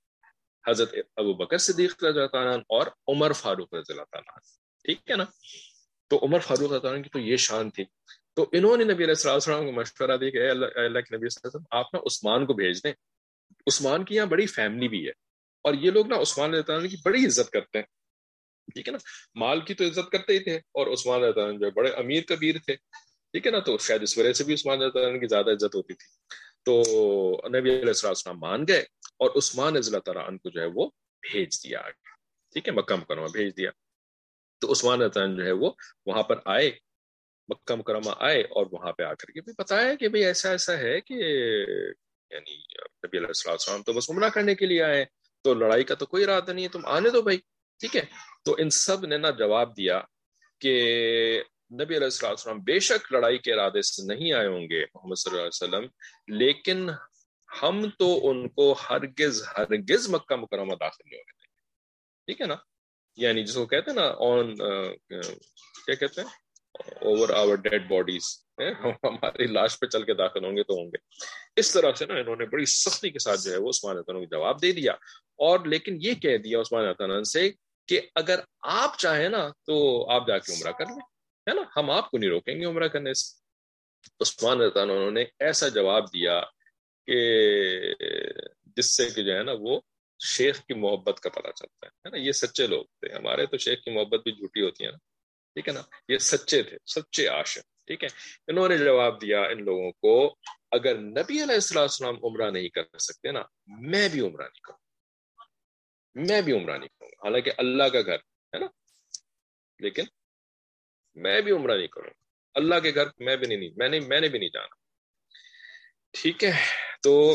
[0.71, 5.17] حضرت ابو بکر صدیق رضی اللہ تعالیٰ اور عمر فاروق رضی اللہ تعالیٰ۔ ٹھیک ہے
[5.17, 5.25] نا؟
[6.09, 7.85] تو عمر فاروق رضی اللہ کی تو یہ شان تھی۔
[8.37, 11.47] تو انہوں نے نبی علیہ السلام کو مشورہ دیا کہ اللہ اللہ کے نبی علیہ
[11.47, 12.93] وسلم، آپ نا عثمان کو بھیج دیں۔
[13.67, 15.11] عثمان کی یہاں بڑی فیملی بھی ہے۔
[15.63, 17.87] اور یہ لوگ نا عثمان علیہ تعالیٰ کی بڑی عزت کرتے ہیں۔
[18.75, 18.99] ٹھیک ہے نا؟
[19.35, 22.55] مال کی تو عزت کرتے ہی تھے اور عثمان علیہ تعالیٰ جو بڑے امیر کبیر
[22.65, 22.77] تھے۔
[23.33, 25.75] ٹھیک ہے نا؟ تو شاید اس وجہ سے بھی عثمان علیہ تعالیٰ کی زیادہ عزت
[25.75, 26.07] ہوتی تھی۔
[26.65, 26.83] تو
[27.49, 28.81] نبی علیہ السلام مان گئے
[29.17, 30.91] اور عثمان رضی اللہ تعالیٰ کو جو ہے وہ
[31.33, 32.11] بھیج دیا۔ آگے
[32.53, 33.71] ٹھیک ہے؟ مکہ مکرمہ بھیج دیا۔
[34.63, 35.71] تو عثمان رضی جو ہے وہ
[36.07, 36.71] وہاں پر آئے،
[37.49, 40.79] مکہ مکرمہ آئے اور وہاں پہ آ کر کے بھی بتایا کہ بھئی ایسا ایسا
[40.79, 42.55] ہے کہ یعنی
[43.05, 45.05] نبی علیہ السلام تو بس عمرہ کرنے کے لیے آئے
[45.45, 47.39] تو لڑائی کا تو کوئی ارادہ نہیں ہے، تم آنے دو بھائی
[47.81, 48.05] ٹھیک ہے؟
[48.45, 50.01] تو ان سب نے نا جواب دیا
[50.61, 50.73] کہ
[51.73, 55.31] نبی علیہ السلام بے شک لڑائی کے ارادے سے نہیں آئے ہوں گے محمد صلی
[55.31, 55.87] اللہ علیہ وسلم،
[56.39, 56.89] لیکن
[57.49, 61.53] ہم تو ان کو ہرگز ہرگز مکہ مکرمہ داخل نہیں ہونے دیں گے،
[62.29, 62.57] ٹھیک ہے نا؟
[63.17, 66.29] یعنی جس کو کہتے ہیں نا آن کیا کہتے ہیں؟
[67.01, 70.97] اوور آور ڈیڈ باڈیز ہماری لاش پہ چل کے داخل ہوں گے تو ہوں گے۔
[71.57, 74.25] اس طرح سے نا انہوں نے بڑی سختی کے ساتھ جو ہے وہ عثمان کو
[74.25, 74.93] جواب دے دیا۔
[75.37, 77.51] اور لیکن یہ کہہ دیا عثمان سے
[77.89, 81.01] کہ اگر آپ چاہیں نا تو آپ جا کے عمرہ کر لیں۔
[81.51, 83.45] ہے نا؟ ہم آپ کو نہیں روکیں گے عمرہ کرنے سے۔
[84.21, 86.41] عثمان انہوں نے ایسا جواب دیا
[87.07, 87.19] کہ
[88.77, 89.81] جس سے کہ جو ہے نا وہ
[90.25, 93.83] شیخ کی محبت کا پتہ چلتا ہے نا؟ یہ سچے لوگ تھے۔ ہمارے تو شیخ
[93.83, 94.97] کی محبت بھی جھوٹی ہوتی ہے نا۔
[95.55, 98.09] ٹھیک ہے نا؟ یہ سچے تھے، سچے عاشق، ٹھیک ہے؟
[98.47, 100.37] انہوں نے جواب دیا ان لوگوں کو،
[100.71, 104.79] اگر نبی علیہ السلام عمرہ نہیں کر سکتے نا، میں بھی عمرہ نہیں کروں۔
[106.15, 108.67] میں بھی عمرہ نہیں کروں۔ حالانکہ اللہ کا گھر، ہے نا؟
[109.79, 110.03] لیکن
[111.15, 112.11] میں بھی عمرہ نہیں کروں۔
[112.55, 114.75] اللہ کے گھر میں بھی نہیں، میں نے میں نے بھی نہیں جانا۔
[116.11, 116.53] ٹھیک ہے؟
[117.03, 117.35] تو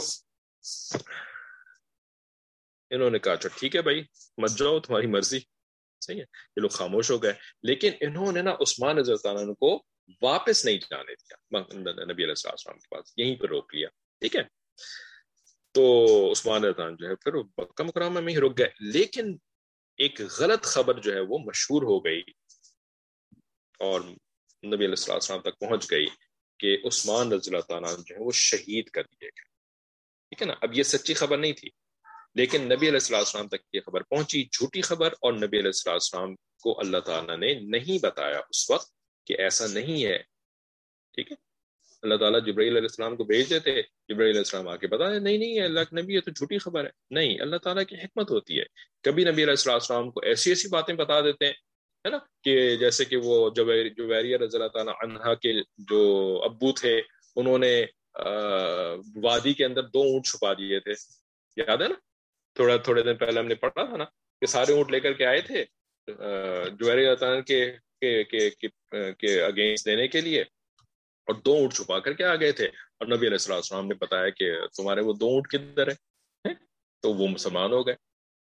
[2.89, 4.03] انہوں نے کہا اچھا ٹھیک ہے بھائی،
[4.37, 5.39] مت جاؤ، تمہاری مرضی۔
[6.01, 7.33] صحیح ہے، یہ لوگ خاموش ہو گئے۔
[7.63, 9.83] لیکن انہوں نے نا عثمان رضی اللہ کو
[10.21, 11.59] واپس نہیں جانے دیا
[12.05, 13.87] نبی علیہ السلام کے پاس، یہیں پہ روک لیا۔
[14.19, 14.41] ٹھیک ہے؟
[15.71, 19.37] تو عثمان رضی جو ہے، پھر مکہ مکرمہ میں ہی رک گئے۔ لیکن
[19.97, 22.21] ایک غلط خبر جو ہے، وہ مشہور ہو گئی
[23.79, 24.01] اور
[24.65, 26.05] نبی علیہ السلام تک پہنچ گئی
[26.59, 29.49] کہ عثمان رضی اللہ تعالیٰ جو ہے، وہ شہید کر دیے گئے۔
[30.29, 31.69] ٹھیک ہے نا؟ اب یہ سچی خبر نہیں تھی۔
[32.39, 36.79] لیکن نبی علیہ السلام تک یہ خبر پہنچی، جھوٹی خبر اور نبی علیہ السلام کو
[36.79, 38.87] اللہ تعالیٰ نے نہیں بتایا اس وقت
[39.27, 40.17] کہ ایسا نہیں ہے۔
[41.13, 41.37] ٹھیک ہے؟
[42.01, 45.37] اللہ تعالیٰ جبرائیل علیہ السلام کو بھیج دیتے، جبرائیل علیہ السلام آ کے بتا نہیں
[45.37, 48.65] نہیں، اللہ نبی یہ تو جھوٹی خبر ہے۔ نہیں، اللہ تعالیٰ کی حکمت ہوتی ہے۔
[49.01, 51.53] کبھی نبی علیہ السلام کو ایسی ایسی باتیں بتا دیتے ہیں،
[52.05, 56.01] ہے نا، کہ جیسے کہ وہ جویریہ رضی اللہ تعالیٰ عنہا کے جو
[56.43, 57.01] ابو تھے،
[57.35, 57.85] انہوں نے
[59.15, 60.93] وادی کے اندر دو اونٹ چھپا دیے تھے۔
[61.57, 62.08] یاد ہے نا؟
[62.59, 64.03] تھوڑا تھوڑے دن پہلے ہم نے پڑھا تھا نا،
[64.39, 65.63] کہ سارے اونٹ لے کر کے آئے تھے
[66.79, 67.41] جوہر
[69.19, 73.07] کے اگینسٹ دینے کے لیے، اور دو اونٹ چھپا کر کے آ گئے تھے۔ اور
[73.07, 76.53] نبی علیہ السلام نے بتایا کہ تمہارے وہ دو اونٹ کدھر ہے
[77.03, 77.95] تو وہ مسلمان ہو گئے۔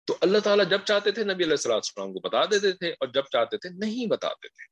[0.06, 3.24] تو اللہ تعالیٰ جب چاہتے تھے نبی علیہ السلام کو بتا دیتے تھے، اور جب
[3.32, 4.64] چاہتے تھے نہیں بتاتے تھے۔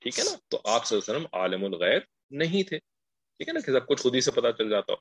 [0.00, 2.00] ٹھیک ہے نا؟ تو آپ صلی اللہ علیہ وسلم عالم الغیر
[2.30, 2.78] نہیں تھے۔
[3.36, 4.98] ٹھیک ہے نا؟ کہ سب کچھ خود ہی سے پتا چل جاتا ہو۔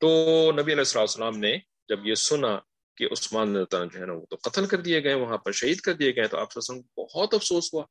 [0.00, 0.08] تو
[0.52, 1.56] نبی علیہ السلام نے
[1.88, 2.58] جب یہ سنا
[3.00, 5.92] کہ عثمان جو ہے نا وہ تو قتل کر دیے گئے، وہاں پر شہید کر
[5.92, 7.82] دیے گئے، تو آپ وسلم بہت افسوس ہوا،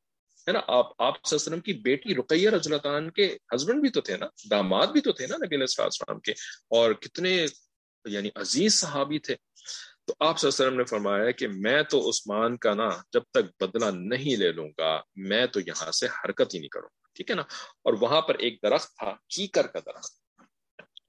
[0.46, 4.00] ہے نا؟ آپ آپ وسلم کی بیٹی رقیہ رضی اللہ عنہ کے ہسبینڈ بھی تو
[4.00, 6.32] تھے نا، داماد بھی تو تھے نا نبی علیہ السلام کے،
[6.76, 7.34] اور کتنے
[8.04, 9.34] یعنی عزیز صحابی تھے۔
[10.06, 13.22] تو آپ صلی اللہ علیہ وسلم نے فرمایا کہ میں تو عثمان کا نا جب
[13.30, 14.92] تک بدلہ نہیں لے لوں گا،
[15.28, 17.42] میں تو یہاں سے حرکت ہی نہیں کروں گا، ٹھیک ہے نا؟
[17.84, 20.12] اور وہاں پر ایک درخت تھا کیکر کا درخت۔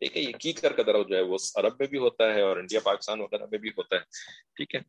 [0.02, 2.58] ٹھیک ہے یہ کیکر کا درخت جو ہے، وہ عرب میں بھی ہوتا ہے اور
[2.58, 4.02] انڈیا، پاکستان وغیرہ میں بھی ہوتا ہے،
[4.56, 4.80] ٹھیک ہے؟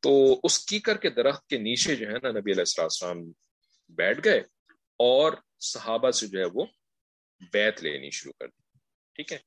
[0.00, 3.32] تو اس کیکر کے درخت کے نیچے جو ہے نا نبی علیہ السلام
[3.88, 4.38] بیٹھ گئے
[4.96, 6.64] اور صحابہ سے جو ہے وہ
[7.52, 8.78] بیت لینی شروع کر دی،
[9.14, 9.38] ٹھیک ہے؟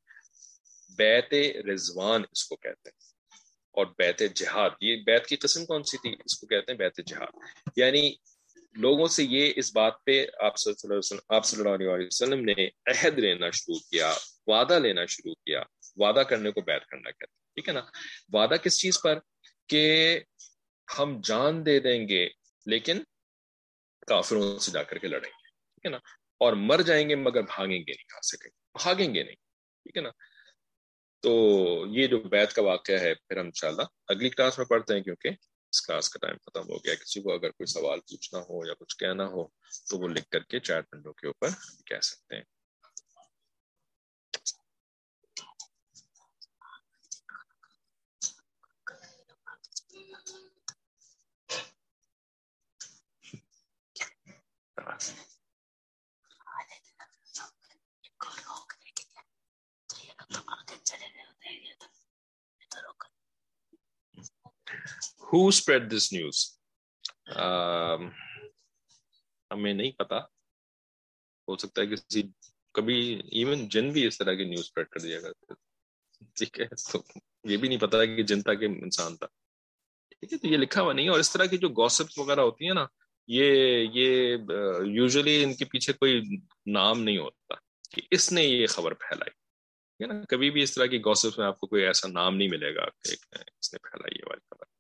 [0.98, 1.34] بیت
[1.68, 3.00] رضوان اس کو کہتے ہیں
[3.72, 7.00] اور بیت جہاد، یہ بیت کی قسم کون سی تھی؟ اس کو کہتے ہیں بیت
[7.06, 7.40] جہاد۔
[7.76, 8.14] یعنی
[8.76, 12.06] لوگوں سے یہ اس بات پہ آپ صلی اللہ علیہ وسلم آپ صلی اللہ علیہ
[12.06, 14.14] وسلم نے عہد لینا شروع کیا،
[14.48, 15.62] وعدہ لینا شروع کیا،
[15.98, 17.82] وعدہ کرنے کو بیت کرنا کہتے ہیں، ٹھیک ہے نا؟
[18.34, 19.20] وعدہ کس چیز پر؟
[19.70, 20.20] کہ
[20.88, 22.30] ہم جان دے دیں گے،
[22.66, 23.04] لیکن
[24.08, 25.98] کافروں سے جا کر کے لڑیں گے، ٹھیک ہے نا؟
[26.38, 28.50] اور مر جائیں گے مگر بھاگیں گے نہیں، کھا سکیں
[28.84, 29.36] بھاگیں گے نہیں،
[29.86, 30.10] ٹھیک ہے نا؟
[31.24, 31.34] تو
[31.90, 35.30] یہ جو بیت کا واقعہ ہے، پھر ہم انشاءاللہ اگلی کلاس میں پڑھتے ہیں کیونکہ
[35.76, 38.74] اس کلاس کا ٹائم ختم ہو گیا کسی کو اگر کوئی سوال پوچھنا ہو یا
[38.80, 39.48] کچھ کہنا ہو
[39.90, 41.50] تو وہ لکھ کر کے چار پنڈوں کے اوپر
[41.86, 42.44] کہہ سکتے ہیں۔
[65.26, 66.40] Who spread this news?
[67.42, 68.10] Um,
[69.52, 70.18] ہمیں نہیں پتا۔
[71.48, 72.24] ہو سکتا ہے کسی
[72.74, 75.54] کبھی ایون جن بھی اس طرح کی نیوز اسپریڈ کر دیا کرتے۔
[76.36, 77.04] ٹھیک ہے تو
[77.44, 79.28] یہ بھی نہیں پتا کہ جن تھا کہ انسان تھا۔
[80.10, 82.66] ٹھیک ہے تو یہ لکھا ہوا نہیں۔ اور اس طرح کی جو گوسپ وغیرہ ہوتی
[82.66, 82.86] ہیں نا
[83.28, 83.54] یہ
[83.94, 84.38] یہ
[84.86, 86.22] یوزلی ان کے پیچھے کوئی
[86.66, 87.54] نام نہیں ہوتا
[87.90, 91.40] کہ اس نے یہ خبر پھیلائی۔ ٹھیک ہے نا کبھی بھی اس طرح کی گوسپ
[91.40, 93.16] میں آپ کو کوئی ایسا نام نہیں ملے گا کہ
[93.60, 94.75] اس نے پھیلائی یہ والی خبر۔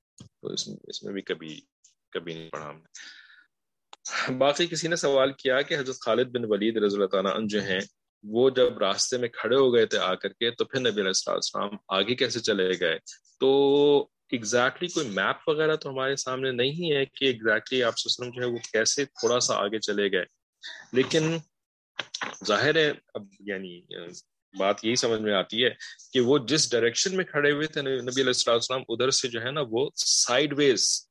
[0.45, 1.61] تو اس اس میں بھی کبھی
[2.09, 6.77] کبھی نہیں پڑھا ہم نے۔ باقی کسی نے سوال کیا کہ حضرت خالد بن ولید
[6.77, 7.79] رضی اللہ تعالیٰ جو ہیں،
[8.23, 11.11] وہ جب راستے میں کھڑے ہو گئے تھے آ کر کے، تو پھر نبی علیہ
[11.27, 12.99] السلام آگے کیسے چلے گئے؟
[13.39, 18.41] تو ایگزیکٹلی کوئی میپ وغیرہ تو ہمارے سامنے نہیں ہے کہ ایگزیکٹلی آپ وسلم جو
[18.41, 20.25] ہے وہ کیسے تھوڑا سا آگے چلے گئے۔
[20.93, 21.37] لیکن
[22.47, 23.81] ظاہر ہے، اب یعنی
[24.57, 25.69] بات یہی سمجھ میں آتی ہے
[26.13, 29.51] کہ وہ جس ڈائریکشن میں کھڑے ہوئے تھے نبی علیہ السلام ادھر سے جو ہے
[29.51, 31.07] نا وہ سائڈ ویز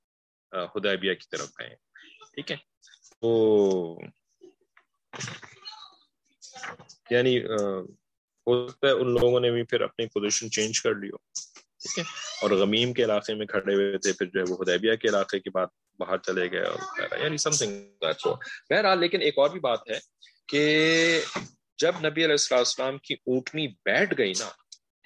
[0.53, 1.75] ہدیبیہ کی طرف گئے۔
[2.35, 2.57] ٹھیک ہے؟
[3.21, 4.01] تو
[7.11, 7.39] یعنی
[8.47, 11.99] ہو سکتا ہے ان لوگوں نے بھی پھر اپنی پوزیشن چینج کر لی ہو۔ ٹھیک
[11.99, 12.05] ہے؟
[12.43, 15.41] اور غمیم کے علاقے میں کھڑے ہوئے تھے، پھر جو ہے وہ ہدیبیہ کے علاقے
[15.41, 15.67] کے بعد
[15.99, 18.05] باہر چلے گئے اور یعنی سم تھنگ
[18.71, 19.99] بہرحال، لیکن ایک اور بھی بات ہے
[20.49, 20.63] کہ
[21.79, 24.49] جب نبی علیہ السلام کی اونٹنی بیٹھ گئی نا،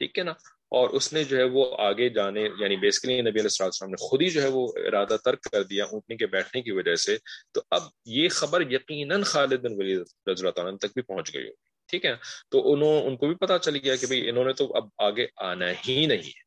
[0.01, 0.33] ٹھیک ہے نا،
[0.71, 4.23] اور اس نے جو ہے وہ آگے جانے یعنی بیسکلی نبی علیہ السلام نے خود
[4.23, 7.17] ہی جو ہے وہ ارادہ ترک کر دیا اونٹنی کے بیٹھنے کی وجہ سے،
[7.53, 7.83] تو اب
[8.17, 12.05] یہ خبر یقیناً خالد بن ولید رضی اللہ تعالیٰ تک بھی پہنچ گئی ہوگی، ٹھیک
[12.05, 12.15] ہے۔
[12.51, 15.27] تو انہوں، ان کو بھی پتا چل گیا کہ بھائی انہوں نے تو اب آگے
[15.45, 16.43] آنا ہی نہیں ہے،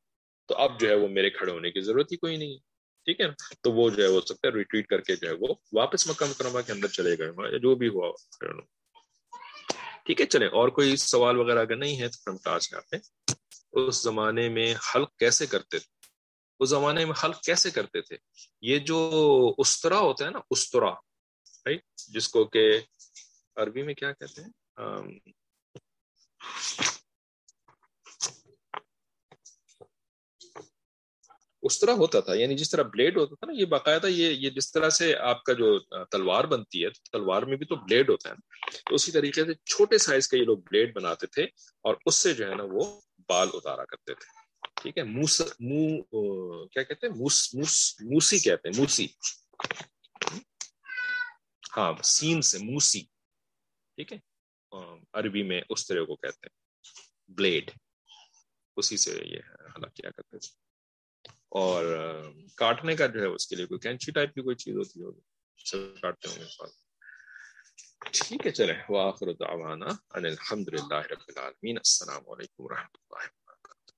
[0.49, 2.59] تو اب جو ہے وہ میرے کھڑے ہونے کی ضرورت ہی کوئی نہیں ہے،
[3.07, 3.27] ٹھیک ہے۔
[3.63, 6.25] تو وہ جو ہے وہ سکتا ہے ریٹویٹ کر کے جو ہے وہ واپس مکہ
[6.25, 8.11] مکرمہ کے اندر چلے گئے، جو بھی ہوا۔
[10.11, 12.97] ٹھیک ہے چلے اور کوئی سوال وغیرہ اگر نہیں ہے تو ہم کلاس کرتے
[13.71, 16.09] اس زمانے میں حلق کیسے کرتے تھے؟
[16.59, 18.17] اس زمانے میں حلق کیسے کرتے تھے؟
[18.61, 18.99] یہ جو
[19.57, 20.91] استرا ہوتا ہے نا، استرا
[22.09, 22.79] جس کو کہ
[23.55, 24.51] عربی میں کیا کہتے ہیں؟
[31.63, 34.49] اس طرح ہوتا تھا یعنی جس طرح بلیڈ ہوتا تھا نا، یہ باقاعدہ یہ یہ
[34.49, 38.29] جس طرح سے آپ کا جو تلوار بنتی ہے تلوار میں بھی تو بلیڈ ہوتا
[38.29, 41.43] ہے نا تو اسی طریقے سے چھوٹے سائز کا یہ لوگ بلیڈ بناتے تھے
[41.81, 44.41] اور اس سے جو ہے نا وہ بال اتارا کرتے تھے۔
[44.81, 46.01] ٹھیک ہے؟ موس، مو،
[46.67, 49.07] کیا کہتے ہیں؟ موس موس، موسی کہتے ہیں، موسی۔
[51.77, 53.01] ہاں سین سے موسی۔
[53.95, 54.17] ٹھیک ہے؟
[55.13, 56.55] عربی میں اس طرح کو کہتے ہیں۔
[57.27, 57.71] بلیڈ
[58.77, 60.60] اسی سے یہ حالات کیا کرتے تھے۔
[61.51, 61.85] اور
[62.55, 65.19] کاٹنے کا جو ہے اس کے لیے کوئی کینچی ٹائپ کی کوئی چیز ہوتی ہوگی۔
[66.01, 66.45] کاٹتے ہوں گے۔
[68.11, 73.91] ٹھیک ہے چلے وآخر دعوانا ان الحمد للہ رب العالمین۔ السلام علیکم ورحمۃ اللہ وبرکاتہ۔